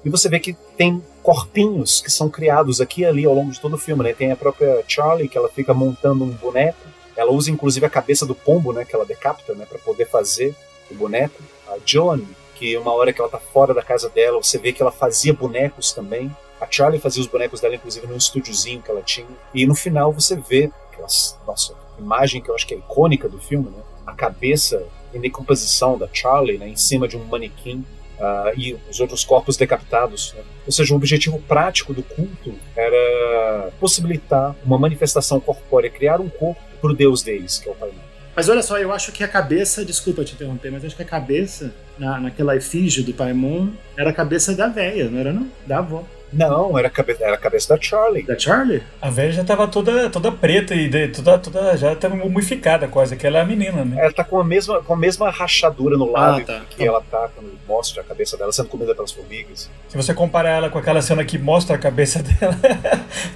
[0.04, 3.60] E você vê que tem corpinhos que são criados aqui e ali ao longo de
[3.60, 4.04] todo o filme.
[4.04, 4.12] Né?
[4.12, 6.89] Tem a própria Charlie, que ela fica montando um boneco
[7.20, 10.54] ela usa inclusive a cabeça do pombo, né, que ela decapita, né, para poder fazer
[10.90, 11.42] o boneco.
[11.68, 12.22] A Joan,
[12.54, 15.34] que uma hora que ela tá fora da casa dela, você vê que ela fazia
[15.34, 16.34] bonecos também.
[16.58, 19.26] A Charlie fazia os bonecos dela, inclusive, num estúdiozinho que ela tinha.
[19.52, 23.38] E no final você vê aquelas, nossa, imagem que eu acho que é icônica do
[23.38, 23.82] filme, né?
[24.06, 27.84] A cabeça em decomposição da Charlie, né, em cima de um manequim.
[28.18, 30.34] Uh, e os outros corpos decapitados.
[30.34, 30.42] Né?
[30.66, 36.60] Ou seja, o objetivo prático do culto era possibilitar uma manifestação corpórea, criar um corpo
[36.80, 37.90] pro deus deles, que é o Pai
[38.34, 41.06] Mas olha só, eu acho que a cabeça, desculpa te interromper, mas acho que a
[41.06, 45.48] cabeça, na, naquela efígie do Paimon, era a cabeça da véia, não era não?
[45.66, 46.04] Da avó.
[46.32, 48.22] Não, era a, cabeça, era a cabeça da Charlie.
[48.22, 48.82] Da Charlie?
[49.02, 53.14] A velha já tava toda, toda preta e de, toda, toda, já tava mumificada quase,
[53.14, 53.96] aquela é a menina, né?
[53.98, 56.62] Ela tá com a mesma, com a mesma rachadura no lábio ah, tá.
[56.70, 59.68] que ela tá quando mostra a cabeça dela sendo comida pelas formigas.
[59.88, 62.56] Se você comparar ela com aquela cena que mostra a cabeça dela,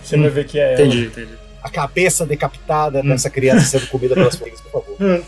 [0.03, 0.23] você hum.
[0.23, 0.83] vai ver que é ela.
[0.83, 3.09] Entendi, entendi a cabeça decapitada hum.
[3.09, 4.97] dessa criança sendo comida pelas formigas, por favor.
[5.01, 5.23] Hum.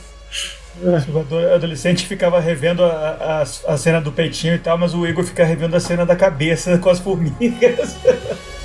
[0.79, 5.25] O adolescente ficava revendo a, a, a, cena do peitinho e tal, mas o Igor
[5.25, 7.97] fica revendo a cena da cabeça com as formigas.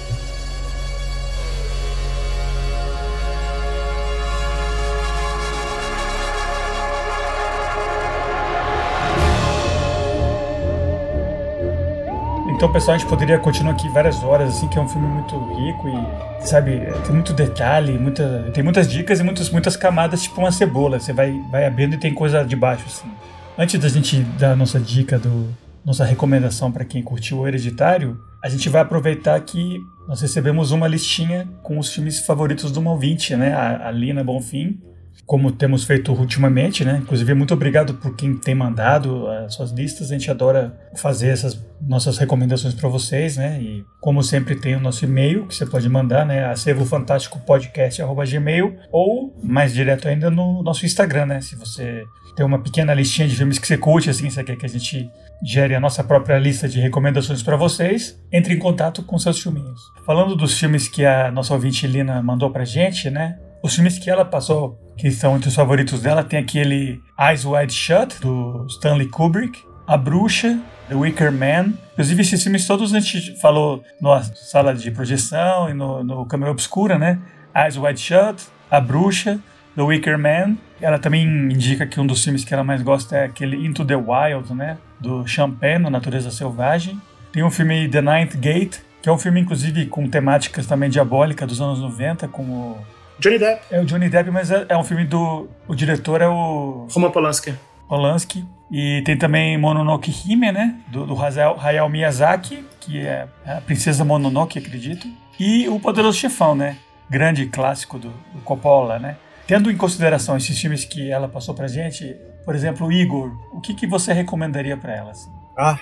[12.62, 15.36] Então, pessoal, a gente poderia continuar aqui várias horas, assim, que é um filme muito
[15.56, 20.40] rico e, sabe, tem muito detalhe, muita, tem muitas dicas e muitas, muitas camadas, tipo
[20.40, 21.00] uma cebola.
[21.00, 23.10] Você vai, vai abrindo e tem coisa de baixo, assim.
[23.58, 25.50] Antes da gente dar a nossa dica, do,
[25.84, 30.88] nossa recomendação para quem curtiu o Hereditário, a gente vai aproveitar que nós recebemos uma
[30.88, 33.56] listinha com os filmes favoritos do Malvinte, né?
[33.56, 34.80] A, a Lina Bonfim
[35.26, 37.00] como temos feito ultimamente, né?
[37.02, 40.12] Inclusive, muito obrigado por quem tem mandado as suas listas.
[40.12, 43.60] A gente adora fazer essas nossas recomendações para vocês, né?
[43.62, 46.46] E como sempre tem o nosso e-mail que você pode mandar, né?
[46.46, 51.42] acervofantásticopodcast@gmail ou mais direto ainda no nosso Instagram, né?
[51.42, 52.04] Se você
[52.36, 55.10] tem uma pequena listinha de filmes que você curte, assim, você quer que a gente
[55.44, 59.82] gere a nossa própria lista de recomendações para vocês, entre em contato com seus filminhos.
[60.06, 63.38] Falando dos filmes que a nossa ouvinte Lina mandou pra gente, né?
[63.64, 67.74] Os filmes que ela passou, que são entre os favoritos dela, tem aquele Eyes Wide
[67.74, 71.74] Shut, do Stanley Kubrick, A Bruxa, The Wicker Man.
[71.94, 76.52] Inclusive, esses filmes todos a gente falou na sala de projeção e no, no câmera
[76.52, 77.18] obscura, né?
[77.56, 79.40] Eyes Wide Shut, A Bruxa,
[79.76, 80.56] The Wicker Man.
[80.80, 83.96] Ela também indica que um dos filmes que ela mais gosta é aquele Into the
[83.96, 84.78] Wild, né?
[85.00, 87.02] Do Champagne, Natureza Selvagem.
[87.34, 91.48] Tem um filme The Ninth Gate, que é um filme, inclusive, com temáticas também diabólicas
[91.48, 92.78] dos anos 90, como
[93.22, 93.62] Johnny Depp.
[93.70, 95.48] É o Johnny Depp, mas é, é um filme do.
[95.68, 96.88] O diretor é o.
[96.92, 97.54] Roman Polanski.
[97.88, 98.44] Polanski.
[98.72, 100.76] E tem também Mononoke Hime, né?
[100.88, 105.08] Do, do Hayao Miyazaki, que é a Princesa Mononoke, acredito.
[105.40, 106.78] E O Poderoso Chefão, né?
[107.10, 109.18] Grande clássico do, do Coppola, né?
[109.46, 112.16] Tendo em consideração esses filmes que ela passou pra gente,
[112.46, 115.12] por exemplo, Igor, o que, que você recomendaria para ela?
[115.12, 115.30] Assim?
[115.58, 115.78] Ah,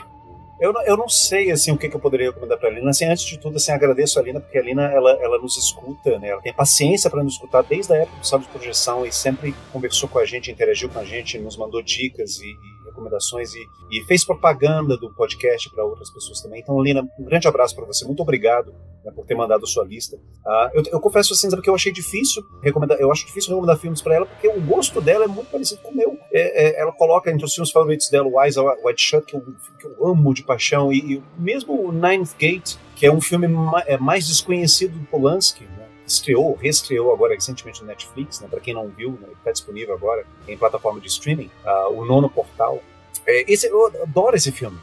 [0.60, 2.90] eu, eu não sei assim o que, que eu poderia recomendar para a Lina.
[2.90, 6.20] Assim, antes de tudo, assim, agradeço a Lina porque a Lina ela, ela nos escuta,
[6.20, 6.30] né?
[6.30, 9.56] Ela tem paciência para nos escutar desde a época do sábado de projeção e sempre
[9.72, 13.66] conversou com a gente, interagiu com a gente, nos mandou dicas e, e recomendações e,
[13.92, 16.60] e, fez propaganda do podcast para outras pessoas também.
[16.60, 18.06] Então, Lina, um grande abraço para você.
[18.06, 18.74] Muito obrigado
[19.04, 20.18] né, por ter mandado sua lista.
[20.18, 24.02] Uh, eu, eu, confesso assim, porque eu achei difícil recomendar, eu acho difícil recomendar filmes
[24.02, 26.18] para ela, porque o gosto dela é muito parecido com o meu.
[26.32, 29.42] É, é, ela coloca entre os filmes favoritos dela o Eyes White Shut, que eu,
[29.80, 33.48] que eu amo de paixão, e, e, mesmo o Ninth Gate, que é um filme
[33.48, 35.79] ma é, mais desconhecido do Polanski, né?
[36.14, 38.48] Estreou, reestreou agora recentemente no Netflix, né?
[38.50, 39.28] para quem não viu, né?
[39.44, 42.82] Tá disponível agora em plataforma de streaming, uh, o Nono Portal.
[43.26, 44.80] É, esse, eu adoro esse filme.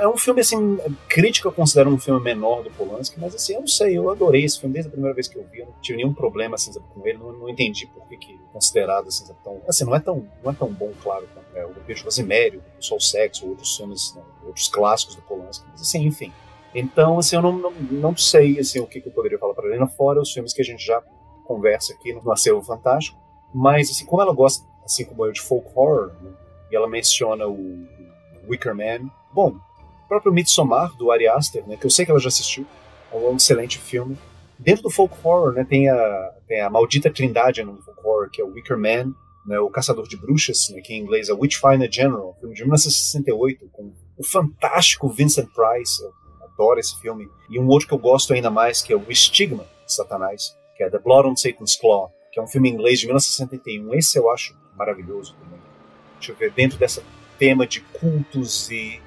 [0.00, 3.60] É um filme, assim, crítica eu considero um filme menor do Polanski, mas assim, eu
[3.60, 5.74] não sei, eu adorei esse filme desde a primeira vez que eu vi, eu não
[5.80, 9.24] tive nenhum problema, assim, com ele, não, não entendi por que, que é considerado, assim,
[9.44, 12.60] tão, assim, não é tão, não é tão bom, claro, quanto é, o Beijo Vasimério,
[12.80, 16.32] o Sol Sexo, outros filmes, né, outros clássicos do Polanski, mas assim, enfim.
[16.74, 19.66] Então, assim, eu não, não, não sei, assim, o que, que eu poderia falar para
[19.66, 21.00] Helena, fora os filmes que a gente já
[21.46, 23.18] conversa aqui no Acervo Fantástico,
[23.54, 26.30] mas, assim, como ela gosta, assim como eu, de folk horror, né,
[26.72, 27.86] e ela menciona o
[28.48, 29.56] Wicker Man, Bom,
[30.04, 32.64] o próprio Midsommar, do Ari Aster, né, que eu sei que ela já assistiu,
[33.12, 34.16] é um excelente filme.
[34.56, 38.40] Dentro do folk horror, né, tem, a, tem a maldita trindade no folk horror, que
[38.40, 39.12] é o Wicker Man,
[39.44, 43.68] né, o Caçador de Bruxas, né, que em inglês é Witchfinder General, filme de 1968,
[43.72, 46.12] com o fantástico Vincent Price, eu
[46.54, 47.28] adoro esse filme.
[47.50, 50.82] E um outro que eu gosto ainda mais, que é o Estigma de Satanás, que
[50.82, 53.94] é The Blood on Satan's Claw, que é um filme inglês de 1961.
[53.94, 55.60] Esse eu acho maravilhoso também.
[56.18, 57.02] Deixa eu ver, dentro dessa
[57.38, 59.00] tema de cultos e,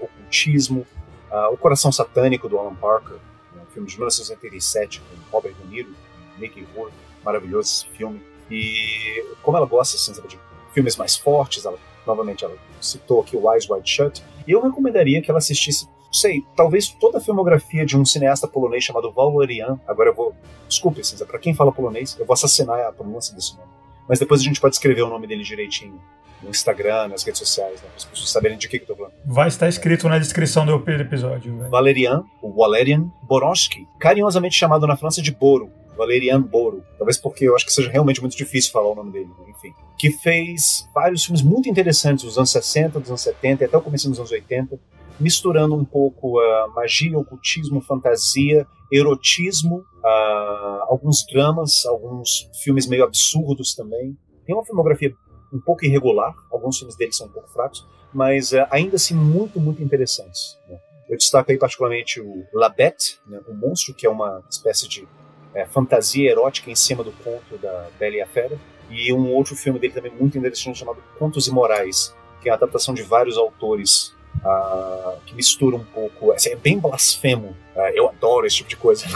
[0.00, 0.86] ocultismo,
[1.30, 3.16] uh, O Coração Satânico, do Alan Parker,
[3.56, 5.94] um filme de 1987 com Robert De Niro
[6.36, 8.20] e Mickey Rourke, maravilhoso esse filme.
[8.50, 10.38] E como ela gosta assim, de
[10.72, 15.20] filmes mais fortes, ela, novamente ela citou aqui o Eyes Wide Shut, e eu recomendaria
[15.20, 19.78] que ela assistisse sei, talvez toda a filmografia de um cineasta polonês chamado Valerian.
[19.86, 20.34] Agora eu vou.
[20.68, 23.70] Desculpe, Cinza, para quem fala polonês, eu vou assassinar a pronúncia desse nome.
[24.08, 26.00] Mas depois a gente pode escrever o nome dele direitinho
[26.42, 28.96] no Instagram, nas redes sociais, né, para as pessoas saberem de que, que eu tô
[28.96, 29.12] falando.
[29.26, 31.52] Vai estar escrito na descrição do episódio.
[31.52, 31.68] Né?
[31.68, 37.56] Valerian, o Valerian Borowski, carinhosamente chamado na França de Boro, Valerian Boro, talvez porque eu
[37.56, 39.46] acho que seja realmente muito difícil falar o nome dele, né?
[39.50, 43.76] enfim, que fez vários filmes muito interessantes dos anos 60, dos anos 70 e até
[43.76, 44.78] o começo dos anos 80,
[45.20, 53.74] misturando um pouco a magia, ocultismo, fantasia, erotismo, uh, alguns dramas, alguns filmes meio absurdos
[53.74, 54.16] também.
[54.46, 55.14] Tem uma filmografia
[55.52, 59.60] um pouco irregular, alguns filmes dele são um pouco fracos, mas uh, ainda assim muito,
[59.60, 60.58] muito interessantes.
[60.68, 60.78] Né?
[61.08, 65.08] Eu destaco aí particularmente o La Bête, né, o monstro, que é uma espécie de
[65.54, 68.58] é, fantasia erótica em cima do conto da Bela e a Fera,
[68.90, 72.94] e um outro filme dele também muito interessante chamado Contos Imorais, que é a adaptação
[72.94, 74.14] de vários autores
[74.44, 76.32] uh, que mistura um pouco.
[76.32, 77.56] Assim, é bem blasfemo.
[77.74, 79.06] Uh, eu adoro esse tipo de coisa.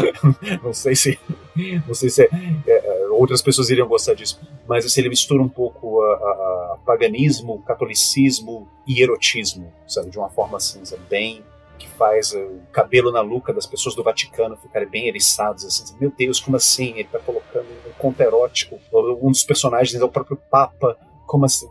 [0.62, 1.18] não sei se,
[1.86, 2.28] não sei se é,
[2.66, 4.40] é, outras pessoas iriam gostar disso.
[4.66, 10.10] Mas assim, ele mistura um pouco a paganismo, catolicismo e erotismo, sabe?
[10.10, 11.44] De uma forma assim, bem
[11.78, 16.10] que faz o cabelo na nuca das pessoas do Vaticano ficarem bem eriçados, assim, meu
[16.10, 16.90] Deus, como assim?
[16.90, 18.80] Ele está colocando um conto erótico,
[19.22, 21.68] um dos personagens é o próprio Papa, como assim?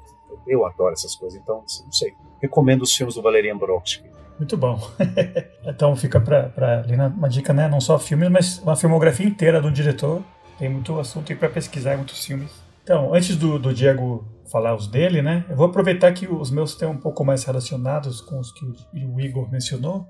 [0.48, 4.10] Eu adoro essas coisas, então, assim, não sei recomendo os filmes do Valerian Brodsky.
[4.38, 4.80] Muito bom.
[5.66, 6.86] então fica para
[7.16, 7.68] uma dica, né?
[7.68, 10.22] Não só filmes, mas uma filmografia inteira do diretor.
[10.60, 12.52] Tem muito assunto para pesquisar, muitos filmes.
[12.84, 15.46] Então, antes do, do Diego falar os dele, né?
[15.50, 19.20] Eu vou aproveitar que os meus estão um pouco mais relacionados com os que o
[19.20, 20.08] Igor mencionou.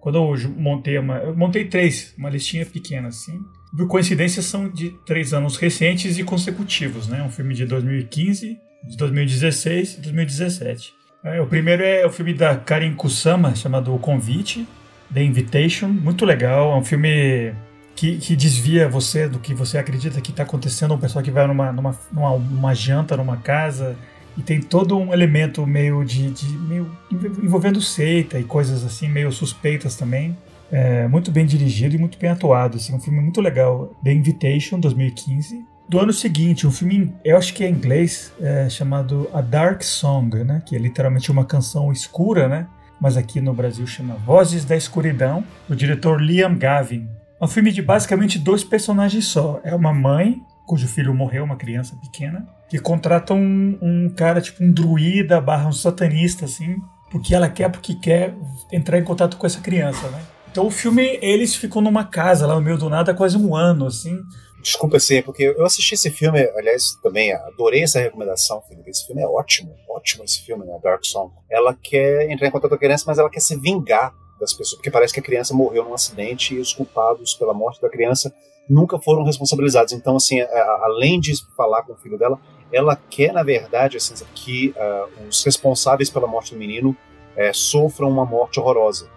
[0.00, 3.38] Quando eu montei uma, eu montei três, uma listinha pequena assim.
[3.76, 7.22] Por coincidência são de três anos recentes e consecutivos, né?
[7.22, 10.94] Um filme de 2015, de 2016 e 2017.
[11.24, 14.66] É, o primeiro é o filme da Karin Kusama, chamado O Convite,
[15.12, 15.88] The Invitation.
[15.88, 17.52] Muito legal, é um filme
[17.94, 20.94] que, que desvia você do que você acredita que está acontecendo.
[20.94, 23.96] Um pessoal que vai numa, numa, numa, numa janta, numa casa,
[24.36, 26.90] e tem todo um elemento meio de, de meio
[27.42, 30.36] envolvendo seita e coisas assim meio suspeitas também
[30.70, 34.78] é, muito bem dirigido e muito bem atuado assim um filme muito legal The Invitation
[34.78, 39.40] 2015 do ano seguinte, um filme, eu acho que é em inglês, é, chamado A
[39.40, 40.62] Dark Song, né?
[40.66, 42.66] Que é literalmente uma canção escura, né?
[43.00, 47.08] Mas aqui no Brasil chama Vozes da Escuridão, do diretor Liam Gavin.
[47.40, 49.60] É um filme de basicamente dois personagens só.
[49.62, 54.62] É uma mãe cujo filho morreu, uma criança pequena, que contrata um, um cara, tipo
[54.64, 56.76] um druida barra um satanista, assim,
[57.10, 58.34] porque ela quer, porque quer
[58.72, 60.20] entrar em contato com essa criança, né?
[60.50, 63.86] Então o filme, eles ficam numa casa lá no meio do nada quase um ano,
[63.86, 64.18] assim.
[64.66, 68.90] Desculpa, assim, porque eu assisti esse filme, aliás, também adorei essa recomendação, Felipe.
[68.90, 70.76] Esse filme é ótimo, ótimo esse filme, né?
[70.82, 71.32] Dark Song.
[71.48, 74.74] Ela quer entrar em contato com a criança, mas ela quer se vingar das pessoas,
[74.74, 78.34] porque parece que a criança morreu num acidente e os culpados pela morte da criança
[78.68, 79.92] nunca foram responsabilizados.
[79.92, 82.36] Então, assim, além de falar com o filho dela,
[82.72, 88.08] ela quer, na verdade, assim, que uh, os responsáveis pela morte do menino uh, sofram
[88.10, 89.08] uma morte horrorosa.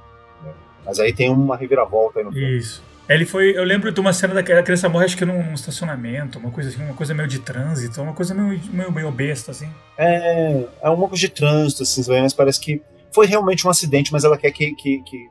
[0.44, 0.54] Né?
[0.86, 2.56] Mas aí tem uma reviravolta aí no filme.
[2.56, 2.88] Isso.
[3.10, 3.58] Ele foi.
[3.58, 6.70] Eu lembro de uma cena da criança morre, acho que num, num, estacionamento, uma coisa
[6.70, 9.68] assim, uma coisa meio de trânsito, uma coisa meio, meio, meio besta, assim.
[9.98, 12.82] É, é uma coisa de trânsito, assim, mas parece que
[13.12, 15.30] foi realmente um acidente, mas ela quer que, que, que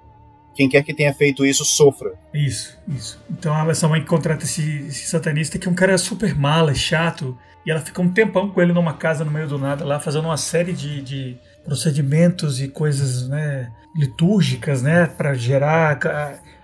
[0.57, 2.15] quem quer que tenha feito isso sofra.
[2.35, 3.23] Isso, isso.
[3.31, 7.71] Então essa mãe contrata esse, esse satanista que é um cara super mala, chato, e
[7.71, 10.37] ela fica um tempão com ele numa casa no meio do nada lá, fazendo uma
[10.37, 15.97] série de, de procedimentos e coisas né, litúrgicas, né, para gerar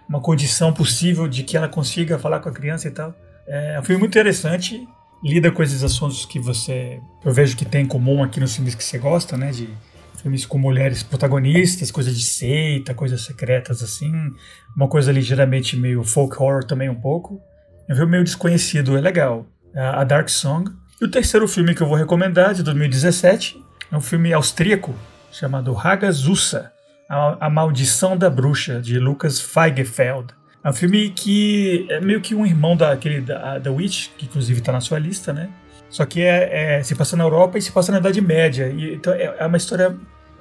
[0.09, 3.15] uma condição possível de que ela consiga falar com a criança e tal.
[3.47, 4.87] É um filme muito interessante,
[5.23, 8.75] lida com esses assuntos que você, eu vejo que tem em comum aqui nos filmes
[8.75, 9.69] que você gosta, né, de
[10.21, 14.13] filmes com mulheres protagonistas, coisas de seita, coisas secretas assim,
[14.75, 17.41] uma coisa ligeiramente meio folk horror também um pouco.
[17.87, 19.47] É um filme meio desconhecido, é legal.
[19.75, 20.71] É a Dark Song.
[21.01, 24.95] E o terceiro filme que eu vou recomendar, de 2017, é um filme austríaco
[25.31, 26.73] chamado Hagazusa,
[27.09, 30.29] a, a Maldição da Bruxa, de Lucas Feigefeld.
[30.63, 34.61] É um filme que é meio que um irmão daquele da The Witch, que inclusive
[34.61, 35.51] está na sua lista, né?
[35.91, 38.69] Só que é, é, se passa na Europa e se passa na Idade Média.
[38.69, 39.95] E, então é, é uma história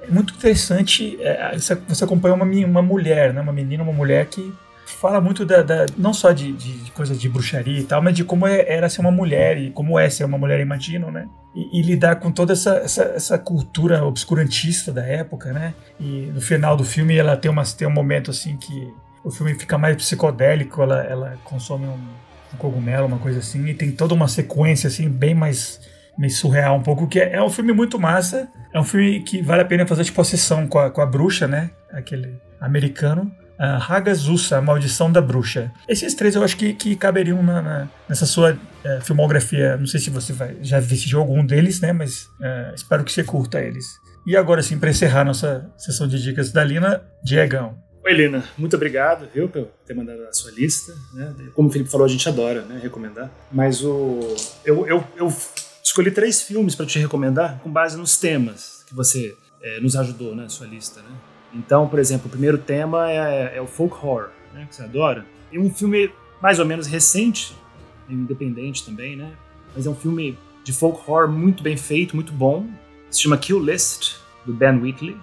[0.08, 1.16] muito interessante.
[1.20, 3.40] É, você acompanha uma, uma mulher, né?
[3.40, 4.52] uma menina, uma mulher que
[4.94, 8.14] fala muito da, da não só de, de, de coisas de bruxaria e tal, mas
[8.14, 11.28] de como é, era ser uma mulher e como é ser uma mulher, imagino, né?
[11.54, 15.74] E, e lidar com toda essa, essa, essa, cultura obscurantista da época, né?
[16.00, 18.92] E no final do filme ela tem, umas, tem um momento assim que
[19.22, 21.98] o filme fica mais psicodélico, ela, ela consome um,
[22.52, 25.80] um cogumelo, uma coisa assim, e tem toda uma sequência assim bem mais
[26.16, 28.48] meio surreal um pouco, que é, é, um filme muito massa.
[28.72, 31.06] É um filme que vale a pena fazer tipo a sessão com a, com a
[31.06, 31.70] bruxa, né?
[31.92, 33.30] Aquele americano.
[33.58, 35.70] Uh, Hagazusa, A Maldição da Bruxa.
[35.88, 39.76] Esses três eu acho que, que caberiam na, na, nessa sua uh, filmografia.
[39.76, 41.92] Não sei se você vai, já assistiu algum deles, né?
[41.92, 43.86] Mas uh, espero que você curta eles.
[44.26, 47.78] E agora sim, para encerrar nossa sessão de dicas da Lina, Diegão.
[48.04, 48.44] Oi, Lina.
[48.58, 50.92] Muito obrigado, viu, por ter mandado a sua lista.
[51.14, 51.34] Né?
[51.54, 53.30] Como o Felipe falou, a gente adora né, recomendar.
[53.50, 54.34] Mas o
[54.64, 55.34] eu, eu, eu
[55.82, 60.34] escolhi três filmes para te recomendar com base nos temas que você é, nos ajudou
[60.34, 61.00] na né, sua lista.
[61.00, 61.16] Né?
[61.54, 65.24] Então, por exemplo, o primeiro tema é, é o folk horror, né, que você adora.
[65.52, 66.10] E um filme
[66.42, 67.56] mais ou menos recente,
[68.08, 69.30] independente também, né?
[69.74, 72.66] Mas é um filme de folk horror muito bem feito, muito bom.
[73.10, 75.16] Se chama Kill List, do Ben Wheatley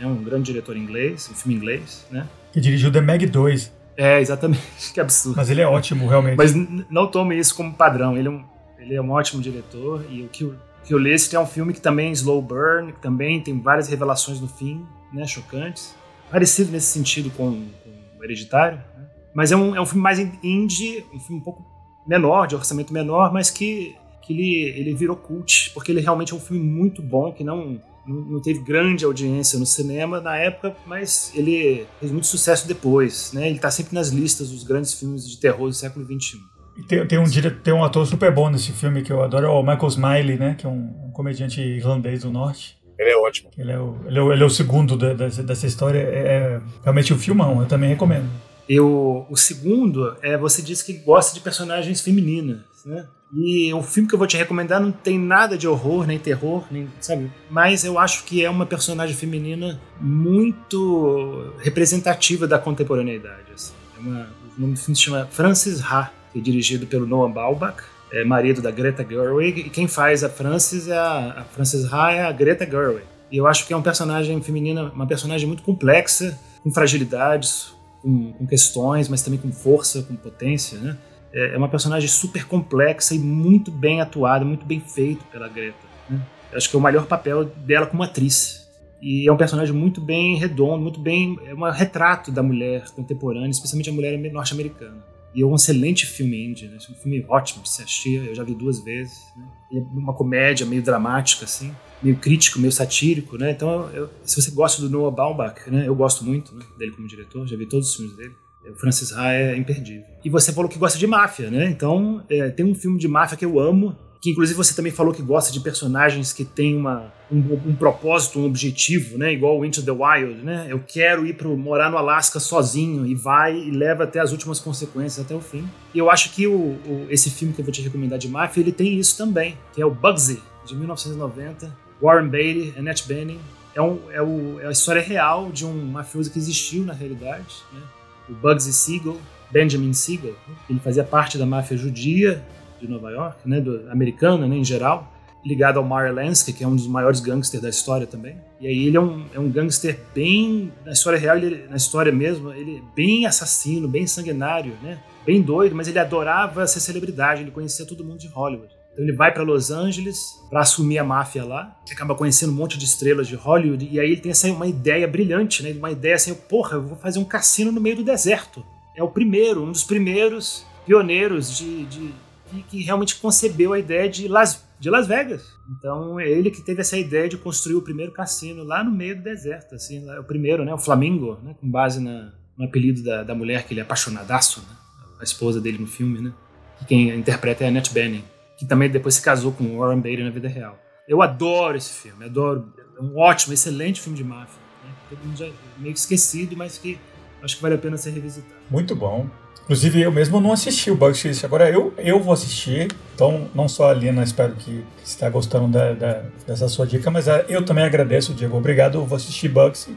[0.00, 2.26] é um grande diretor inglês, um filme inglês, né?
[2.52, 3.72] Que dirigiu The Meg 2.
[3.96, 4.62] É, exatamente,
[4.92, 5.36] que absurdo.
[5.36, 6.36] Mas ele é ótimo, realmente.
[6.36, 6.52] Mas
[6.90, 8.44] não tome isso como padrão, ele é um,
[8.78, 10.54] ele é um ótimo diretor e o
[10.84, 13.88] o que List é um filme que também é slow burn, que também tem várias
[13.88, 14.84] revelações no fim,
[15.14, 15.94] né, chocantes.
[16.30, 17.50] Parecido nesse sentido com,
[17.82, 19.06] com o Hereditário, né?
[19.34, 21.64] Mas é um, é um filme mais indie, um filme um pouco
[22.06, 26.36] menor, de orçamento menor, mas que, que ele, ele virou cult, porque ele realmente é
[26.36, 31.32] um filme muito bom, que não não teve grande audiência no cinema na época, mas
[31.34, 33.46] ele fez muito sucesso depois, né?
[33.46, 36.38] Ele está sempre nas listas dos grandes filmes de terror do século XXI.
[36.86, 37.24] Tem, tem, um,
[37.62, 40.54] tem um ator super bom nesse filme que eu adoro, é o Michael Smiley, né?
[40.54, 42.76] Que é um, um comediante irlandês do norte.
[42.98, 43.50] Ele é ótimo.
[43.56, 45.98] Ele é o, ele é o, ele é o segundo da, da, dessa história.
[45.98, 48.28] É, é realmente um filmão, eu também recomendo.
[48.68, 53.06] E o, o segundo é você disse que gosta de personagens femininas, né?
[53.36, 56.64] E o filme que eu vou te recomendar não tem nada de horror, nem terror,
[56.70, 57.30] nem, sabe?
[57.50, 63.52] Mas eu acho que é uma personagem feminina muito representativa da contemporaneidade.
[63.52, 63.72] Assim.
[63.96, 67.32] É uma, o nome do filme se chama Frances Ha, que é dirigido pelo Noah
[67.32, 67.82] Baumbach,
[68.14, 72.12] é marido da Greta Gerwig, e quem faz a Frances é a, a Frances Ha
[72.12, 73.04] é a Greta Gerwig.
[73.30, 78.32] E eu acho que é um personagem feminina, uma personagem muito complexa, com fragilidades, com,
[78.32, 80.96] com questões, mas também com força, com potência, né?
[81.32, 85.76] É, é uma personagem super complexa e muito bem atuada, muito bem feito pela Greta.
[86.08, 86.20] Né?
[86.54, 88.64] Acho que é o melhor papel dela como atriz.
[89.02, 91.36] E é um personagem muito bem redondo, muito bem.
[91.46, 95.13] É um retrato da mulher contemporânea, especialmente a mulher norte-americana.
[95.34, 96.76] E é um excelente filme indie, né?
[96.76, 99.18] É um filme ótimo de se assistir, eu já vi duas vezes.
[99.36, 99.46] Né?
[99.72, 103.50] É uma comédia meio dramática, assim, meio crítico, meio satírico, né?
[103.50, 105.88] Então, eu, se você gosta do Noah Baumbach, né?
[105.88, 106.64] Eu gosto muito né?
[106.78, 108.34] dele como diretor, já vi todos os filmes dele.
[108.70, 110.04] O Francis Ha é imperdível.
[110.24, 111.68] E você falou que gosta de máfia, né?
[111.68, 113.94] Então, é, tem um filme de máfia que eu amo,
[114.24, 118.40] que inclusive você também falou que gosta de personagens que têm uma, um, um, propósito,
[118.40, 119.30] um objetivo, né?
[119.30, 120.66] Igual o Into the Wild, né?
[120.66, 124.58] Eu quero ir pro, morar no Alasca sozinho e vai e leva até as últimas
[124.58, 125.68] consequências, até o fim.
[125.92, 128.62] E eu acho que o, o, esse filme que eu vou te recomendar de máfia,
[128.62, 131.70] ele tem isso também, que é o Bugsy, de 1990.
[132.00, 133.40] Warren Beatty, Annette Bening.
[133.74, 137.56] É, um, é, o, é a história real de um mafioso que existiu na realidade,
[137.70, 137.82] né?
[138.30, 139.20] O Bugsy Siegel,
[139.50, 140.32] Benjamin Siegel.
[140.48, 140.54] Né?
[140.70, 142.42] Ele fazia parte da máfia judia
[142.86, 145.12] de Nova York, né, do, americana né, em geral,
[145.44, 148.36] ligado ao Meyer Lansky, que é um dos maiores gangsters da história também.
[148.60, 152.10] E aí ele é um, é um gangster bem, na história real, ele, na história
[152.10, 157.42] mesmo, ele é bem assassino, bem sanguinário, né, bem doido, mas ele adorava ser celebridade,
[157.42, 158.74] ele conhecia todo mundo de Hollywood.
[158.92, 162.78] Então ele vai para Los Angeles para assumir a máfia lá, acaba conhecendo um monte
[162.78, 166.14] de estrelas de Hollywood, e aí ele tem essa, uma ideia brilhante, né, uma ideia
[166.14, 168.64] assim, porra, eu vou fazer um cassino no meio do deserto.
[168.96, 172.14] É o primeiro, um dos primeiros pioneiros de, de
[172.62, 175.54] que, realmente concebeu a ideia de Las, de Las Vegas.
[175.70, 179.16] Então é ele que teve essa ideia de construir o primeiro cassino lá no meio
[179.16, 183.02] do deserto, assim, lá, o primeiro, né, o Flamingo, né, com base na, no apelido
[183.02, 184.76] da, da mulher que ele é apaixonadaço, né,
[185.20, 186.32] a esposa dele no filme, né,
[186.78, 188.24] que quem interpreta é a Annette Bening,
[188.56, 190.78] que também depois se casou com Warren Beatty na vida real.
[191.08, 195.36] Eu adoro esse filme, adoro, é um ótimo, excelente filme de máfia, né, todo mundo
[195.36, 196.98] já meio esquecido, mas que
[197.42, 198.54] acho que vale a pena ser revisitado.
[198.70, 199.28] Muito bom.
[199.64, 201.44] Inclusive, eu mesmo não assisti o Bug Chase.
[201.44, 202.88] Agora eu, eu vou assistir.
[203.14, 207.28] Então, não só a Lina, espero que está gostando da, da, dessa sua dica, mas
[207.28, 208.58] ah, eu também agradeço, Diego.
[208.58, 208.98] Obrigado.
[208.98, 209.88] Eu vou assistir Bugs.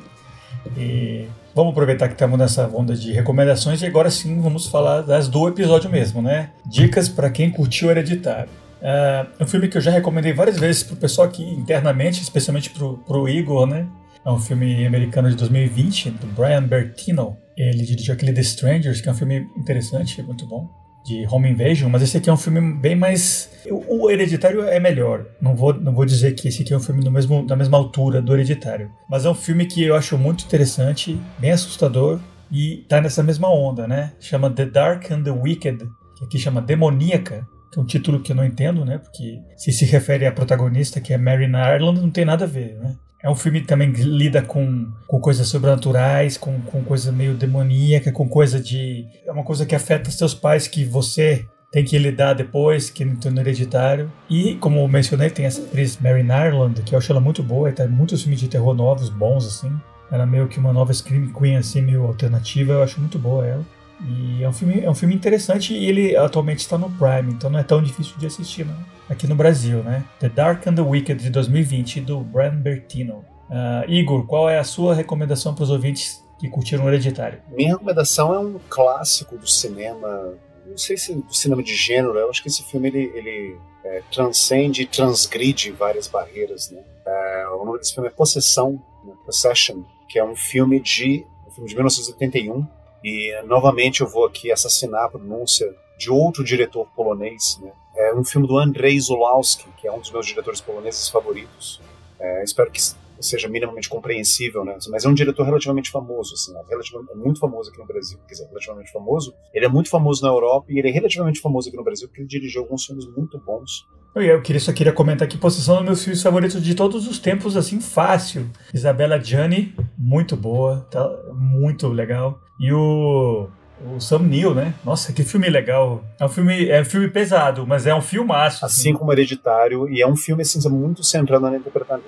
[0.77, 5.27] E vamos aproveitar que estamos nessa onda de recomendações e agora sim vamos falar das
[5.27, 6.51] do episódio mesmo, né?
[6.65, 8.49] Dicas para quem curtiu Hereditário.
[8.81, 12.69] Uh, é um filme que eu já recomendei várias vezes pro pessoal aqui internamente, especialmente
[12.69, 13.87] pro, pro Igor, né?
[14.23, 17.37] É um filme americano de 2020, do Brian Bertino.
[17.57, 20.69] Ele dirigiu aquele The Strangers, que é um filme interessante, muito bom,
[21.03, 23.49] de Home Invasion, mas esse aqui é um filme bem mais.
[23.71, 25.25] O Hereditário é melhor.
[25.41, 27.77] Não vou, não vou dizer que esse aqui é um filme no mesmo, da mesma
[27.77, 28.91] altura do Hereditário.
[29.09, 32.19] Mas é um filme que eu acho muito interessante, bem assustador
[32.51, 34.13] e tá nessa mesma onda, né?
[34.19, 35.79] Chama The Dark and the Wicked,
[36.17, 38.97] que aqui chama Demoníaca, que é um título que eu não entendo, né?
[38.97, 42.75] Porque se se refere à protagonista, que é Mary Ireland, não tem nada a ver,
[42.75, 42.95] né?
[43.27, 48.09] É um filme que também lida com, com coisas sobrenaturais, com, com coisa meio demoníaca,
[48.09, 49.05] com coisa de.
[49.25, 53.17] É uma coisa que afeta seus pais que você tem que lidar depois, que não
[53.29, 54.09] no hereditário.
[54.29, 57.69] E, como eu mencionei, tem essa atriz Mary Ireland, que eu acho ela muito boa,
[57.69, 59.77] e tem muitos filmes de terror novos, bons, assim.
[60.09, 63.45] Ela é meio que uma nova Scream Queen, assim, meio alternativa, eu acho muito boa
[63.45, 63.65] ela.
[64.05, 67.49] E é um filme, é um filme interessante e ele atualmente está no Prime, então
[67.49, 68.67] não é tão difícil de assistir,
[69.09, 70.03] aqui no Brasil, né?
[70.19, 73.25] The Dark and the Wicked de 2020 do Brian Bertino.
[73.49, 77.41] Uh, Igor, qual é a sua recomendação para os ouvintes que curtiram o Hereditário?
[77.49, 80.33] Minha recomendação é um clássico do cinema,
[80.65, 84.03] não sei se do cinema de gênero, eu acho que esse filme ele, ele é,
[84.11, 86.81] transcende e transgride várias barreiras, né?
[87.05, 89.13] É, o nome desse filme é Possessão, né?
[89.25, 94.51] Possession, que é um filme de um filme de 1981 e novamente eu vou aqui
[94.51, 97.71] assassinar a pronúncia de outro diretor polonês, né?
[97.95, 101.81] É um filme do Andrzej Zulawski, que é um dos meus diretores poloneses favoritos.
[102.19, 102.79] É, espero que
[103.19, 104.77] seja minimamente compreensível, né?
[104.89, 106.61] Mas é um diretor relativamente famoso, assim, né?
[106.69, 109.33] relativamente, é muito famoso aqui no Brasil, quer dizer, relativamente famoso.
[109.53, 112.21] Ele é muito famoso na Europa e ele é relativamente famoso aqui no Brasil porque
[112.21, 113.85] ele dirigiu alguns filmes muito bons.
[114.15, 117.55] Eu queria, só queria comentar aqui, posição dos meus filmes favoritos de todos os tempos,
[117.55, 118.49] assim, fácil.
[118.73, 122.39] Isabela Gianni, muito boa, tá muito legal.
[122.59, 123.49] E o
[123.79, 124.73] o Sam Neill, né?
[124.83, 126.03] Nossa, que filme legal.
[126.19, 128.65] É um filme, é um filme pesado, mas é um filmaço.
[128.65, 131.59] Assim, assim como Hereditário, e é um filme assim, muito centrado na,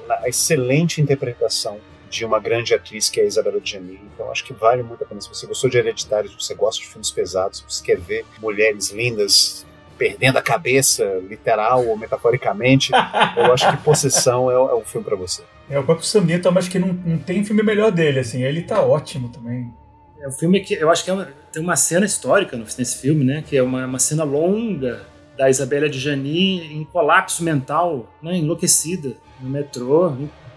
[0.08, 1.78] na excelente interpretação
[2.10, 4.00] de uma grande atriz que é a Isabela Gianni.
[4.14, 5.22] Então acho que vale muito a pena.
[5.22, 8.26] Se você gostou de Hereditário, se você gosta de filmes pesados, se você quer ver
[8.42, 12.92] mulheres lindas perdendo a cabeça, literal ou metaforicamente,
[13.38, 15.44] eu acho que Possessão é, é um filme para você.
[15.70, 18.42] É, o próprio Sam Neill, mas que não, não tem filme melhor dele, assim.
[18.42, 19.72] Ele tá ótimo também.
[20.22, 23.24] É um filme que eu acho que é uma, tem uma cena histórica nesse filme,
[23.24, 23.44] né?
[23.48, 25.02] Que é uma, uma cena longa
[25.38, 30.12] da Isabela de Jani em colapso mental, né, enlouquecida no metrô,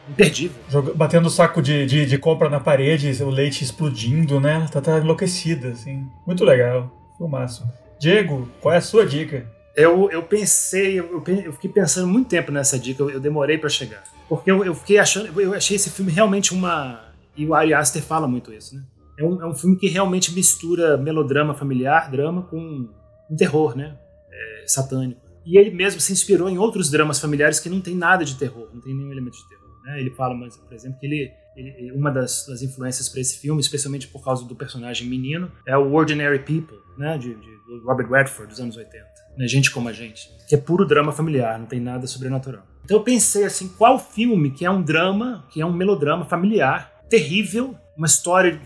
[0.08, 0.60] imperdível.
[0.68, 4.66] Joga, batendo o saco de, de, de, compra na parede, o leite explodindo, né?
[4.72, 6.04] Tá, tá enlouquecida, assim.
[6.26, 6.90] Muito legal.
[7.16, 7.64] Filmaço.
[8.00, 9.46] Diego, qual é a sua dica?
[9.76, 13.68] Eu, eu pensei, eu, eu fiquei pensando muito tempo nessa dica, eu, eu demorei para
[13.68, 14.02] chegar.
[14.28, 17.04] Porque eu, eu fiquei achando, eu achei esse filme realmente uma.
[17.36, 18.82] E o Ari Aster fala muito isso, né?
[19.18, 22.88] É um, é um filme que realmente mistura melodrama familiar, drama, com
[23.30, 23.98] um terror, né?
[24.30, 25.20] É, satânico.
[25.44, 28.68] E ele mesmo se inspirou em outros dramas familiares que não tem nada de terror,
[28.72, 29.62] não tem nenhum elemento de terror.
[29.84, 30.00] Né?
[30.00, 33.60] Ele fala, mas, por exemplo, que ele, ele uma das, das influências para esse filme,
[33.60, 37.18] especialmente por causa do personagem menino, é o Ordinary People, né?
[37.18, 37.50] de, de
[37.84, 39.04] Robert Redford, dos anos 80.
[39.36, 39.48] Né?
[39.48, 40.30] Gente como a gente.
[40.48, 42.62] Que é puro drama familiar, não tem nada sobrenatural.
[42.84, 47.04] Então eu pensei assim, qual filme que é um drama, que é um melodrama familiar,
[47.08, 48.60] terrível, uma história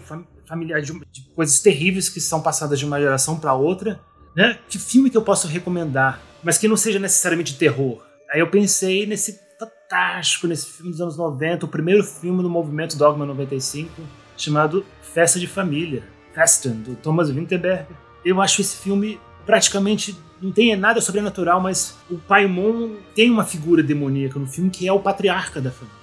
[0.47, 4.01] familiar de, de coisas terríveis que são passadas de uma geração para outra,
[4.35, 4.59] né?
[4.69, 8.03] Que filme que eu posso recomendar, mas que não seja necessariamente terror?
[8.31, 12.97] Aí eu pensei nesse fantástico, nesse filme dos anos 90, o primeiro filme do movimento
[12.97, 13.91] Dogma 95,
[14.37, 16.03] chamado Festa de Família,
[16.35, 17.87] Festen, do Thomas Winterberg.
[18.25, 23.45] Eu acho esse filme praticamente não tem nada sobrenatural, mas o Pai Mon tem uma
[23.45, 25.97] figura demoníaca no filme que é o patriarca da família.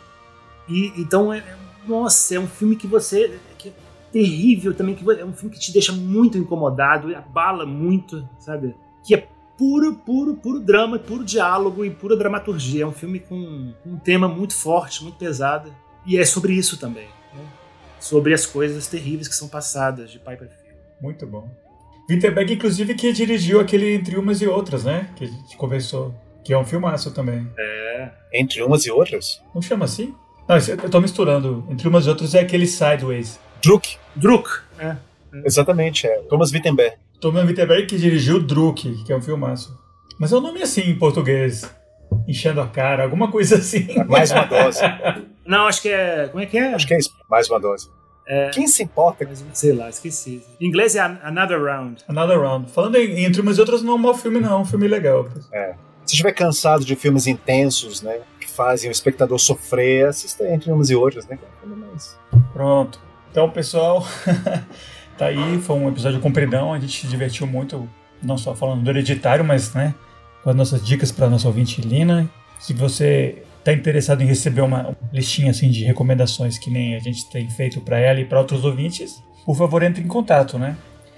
[0.67, 1.43] E então é,
[1.87, 3.71] nossa, é um filme que você que
[4.13, 8.75] terrível também, que é um filme que te deixa muito incomodado, abala muito, sabe?
[9.03, 12.83] Que é puro, puro, puro drama, puro diálogo e pura dramaturgia.
[12.83, 15.73] É um filme com um tema muito forte, muito pesado.
[16.05, 17.07] E é sobre isso também.
[17.33, 17.43] Né?
[17.99, 20.75] Sobre as coisas terríveis que são passadas de pai para filho.
[21.01, 21.49] Muito bom.
[22.09, 25.09] Winterberg, inclusive, que dirigiu aquele Entre Umas e Outras, né?
[25.15, 26.13] Que a gente conversou.
[26.43, 27.49] Que é um filmaço também.
[27.57, 28.11] É.
[28.33, 29.41] Entre Umas e Outras?
[29.55, 30.13] Não chama assim?
[30.47, 31.65] Não, eu tô misturando.
[31.69, 33.39] Entre Umas e Outras é aquele Sideways.
[33.63, 33.95] Druk.
[34.13, 34.49] Druk.
[34.77, 34.87] É.
[34.87, 34.97] é.
[35.45, 36.17] Exatamente, é.
[36.29, 36.97] Thomas Wittenberg.
[37.21, 39.79] Thomas Wittenberg que dirigiu Druk, que é um filmaço.
[40.19, 41.73] Mas é um nome assim em português.
[42.27, 43.87] Enchendo a cara, alguma coisa assim.
[44.05, 44.81] Mais uma dose.
[45.45, 46.27] Não, acho que é.
[46.27, 46.73] Como é que é?
[46.73, 47.09] Acho que é isso.
[47.29, 47.89] Mais uma dose.
[48.27, 49.27] É, Quem se importa?
[49.53, 50.43] Sei lá, esqueci.
[50.59, 52.03] Em inglês é Another Round.
[52.07, 52.69] Another Round.
[52.69, 54.51] Falando em, entre umas e outras, não é um mau filme, não.
[54.51, 55.27] É um filme legal.
[55.53, 55.75] É.
[56.05, 58.19] Se estiver cansado de filmes intensos, né?
[58.39, 61.39] Que fazem o espectador sofrer, assista entre umas e outras, né?
[62.51, 62.99] Pronto.
[63.33, 64.05] Então, pessoal,
[65.17, 65.59] tá aí.
[65.61, 66.71] Foi um episódio compridão.
[66.71, 67.89] A gente se divertiu muito,
[68.21, 69.95] não só falando do hereditário, mas, né?
[70.43, 72.29] Com as nossas dicas para nossa ouvinte Lina.
[72.59, 77.27] Se você está interessado em receber uma listinha assim de recomendações que nem a gente
[77.27, 80.77] tem feito para ela e para outros ouvintes, por favor entre em contato, né?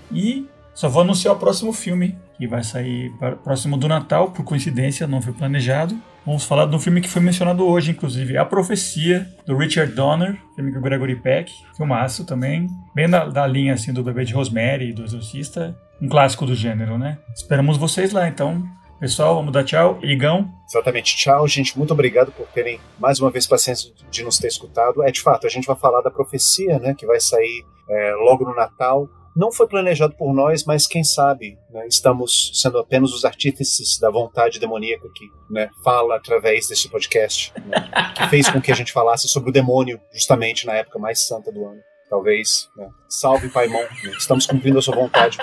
[0.10, 3.14] E só vou anunciar o próximo filme que vai sair
[3.44, 5.98] próximo do Natal, por coincidência, não foi planejado.
[6.26, 10.72] Vamos falar um filme que foi mencionado hoje, inclusive, A Profecia, do Richard Donner, filme
[10.72, 14.92] com o Gregory Peck, filmaço também, bem da, da linha assim do Bebê de Rosemary,
[14.92, 17.20] do Exorcista, um clássico do gênero, né?
[17.34, 18.64] Esperamos vocês lá, então.
[19.00, 20.00] Pessoal, vamos dar tchau.
[20.02, 20.50] Igão.
[20.68, 21.78] Exatamente, tchau, gente.
[21.78, 25.04] Muito obrigado por terem mais uma vez paciência de nos ter escutado.
[25.04, 28.46] É de fato, a gente vai falar da profecia, né, que vai sair é, logo
[28.46, 29.08] no Natal.
[29.36, 34.10] Não foi planejado por nós, mas quem sabe né, estamos sendo apenas os artífices da
[34.10, 38.94] vontade demoníaca que né, fala através desse podcast, né, que fez com que a gente
[38.94, 41.82] falasse sobre o demônio justamente na época mais santa do ano.
[42.10, 42.70] Talvez.
[42.78, 43.84] Né, salve, Paimon.
[44.18, 45.38] Estamos cumprindo a sua vontade.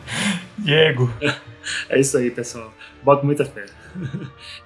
[0.58, 1.10] Diego.
[1.88, 2.70] É isso aí, pessoal.
[3.02, 3.64] Boto muita fé.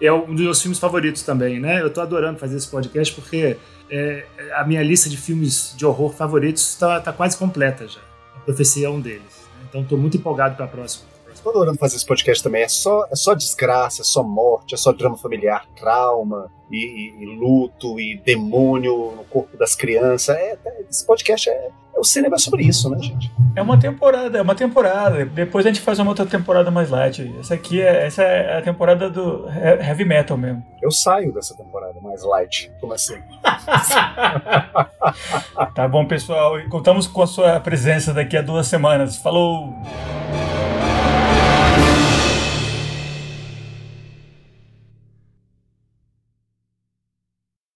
[0.01, 1.81] É um dos meus filmes favoritos também, né?
[1.81, 3.57] Eu tô adorando fazer esse podcast porque
[3.91, 8.01] é, a minha lista de filmes de horror favoritos está tá quase completa já.
[8.45, 9.23] Profecia é um deles.
[9.23, 9.67] Né?
[9.69, 11.15] Então estou muito empolgado para a próxima.
[11.33, 12.63] Estou adorando fazer esse podcast também.
[12.63, 17.23] É só, é só desgraça, é só morte, é só drama familiar, trauma e, e,
[17.23, 20.35] e luto e demônio no corpo das crianças.
[20.37, 21.71] É, esse podcast é, é
[22.05, 23.33] o cinema sobre isso, né, gente?
[23.57, 25.25] É uma temporada, é uma temporada.
[25.25, 27.35] Depois a gente faz uma outra temporada mais light.
[27.41, 30.63] Essa aqui é, essa é a temporada do heavy metal mesmo.
[30.83, 32.71] Eu saio dessa temporada mais light.
[32.81, 33.17] Como assim?
[35.75, 36.61] tá bom, pessoal.
[36.69, 39.17] Contamos com a sua presença daqui a duas semanas.
[39.17, 39.75] Falou!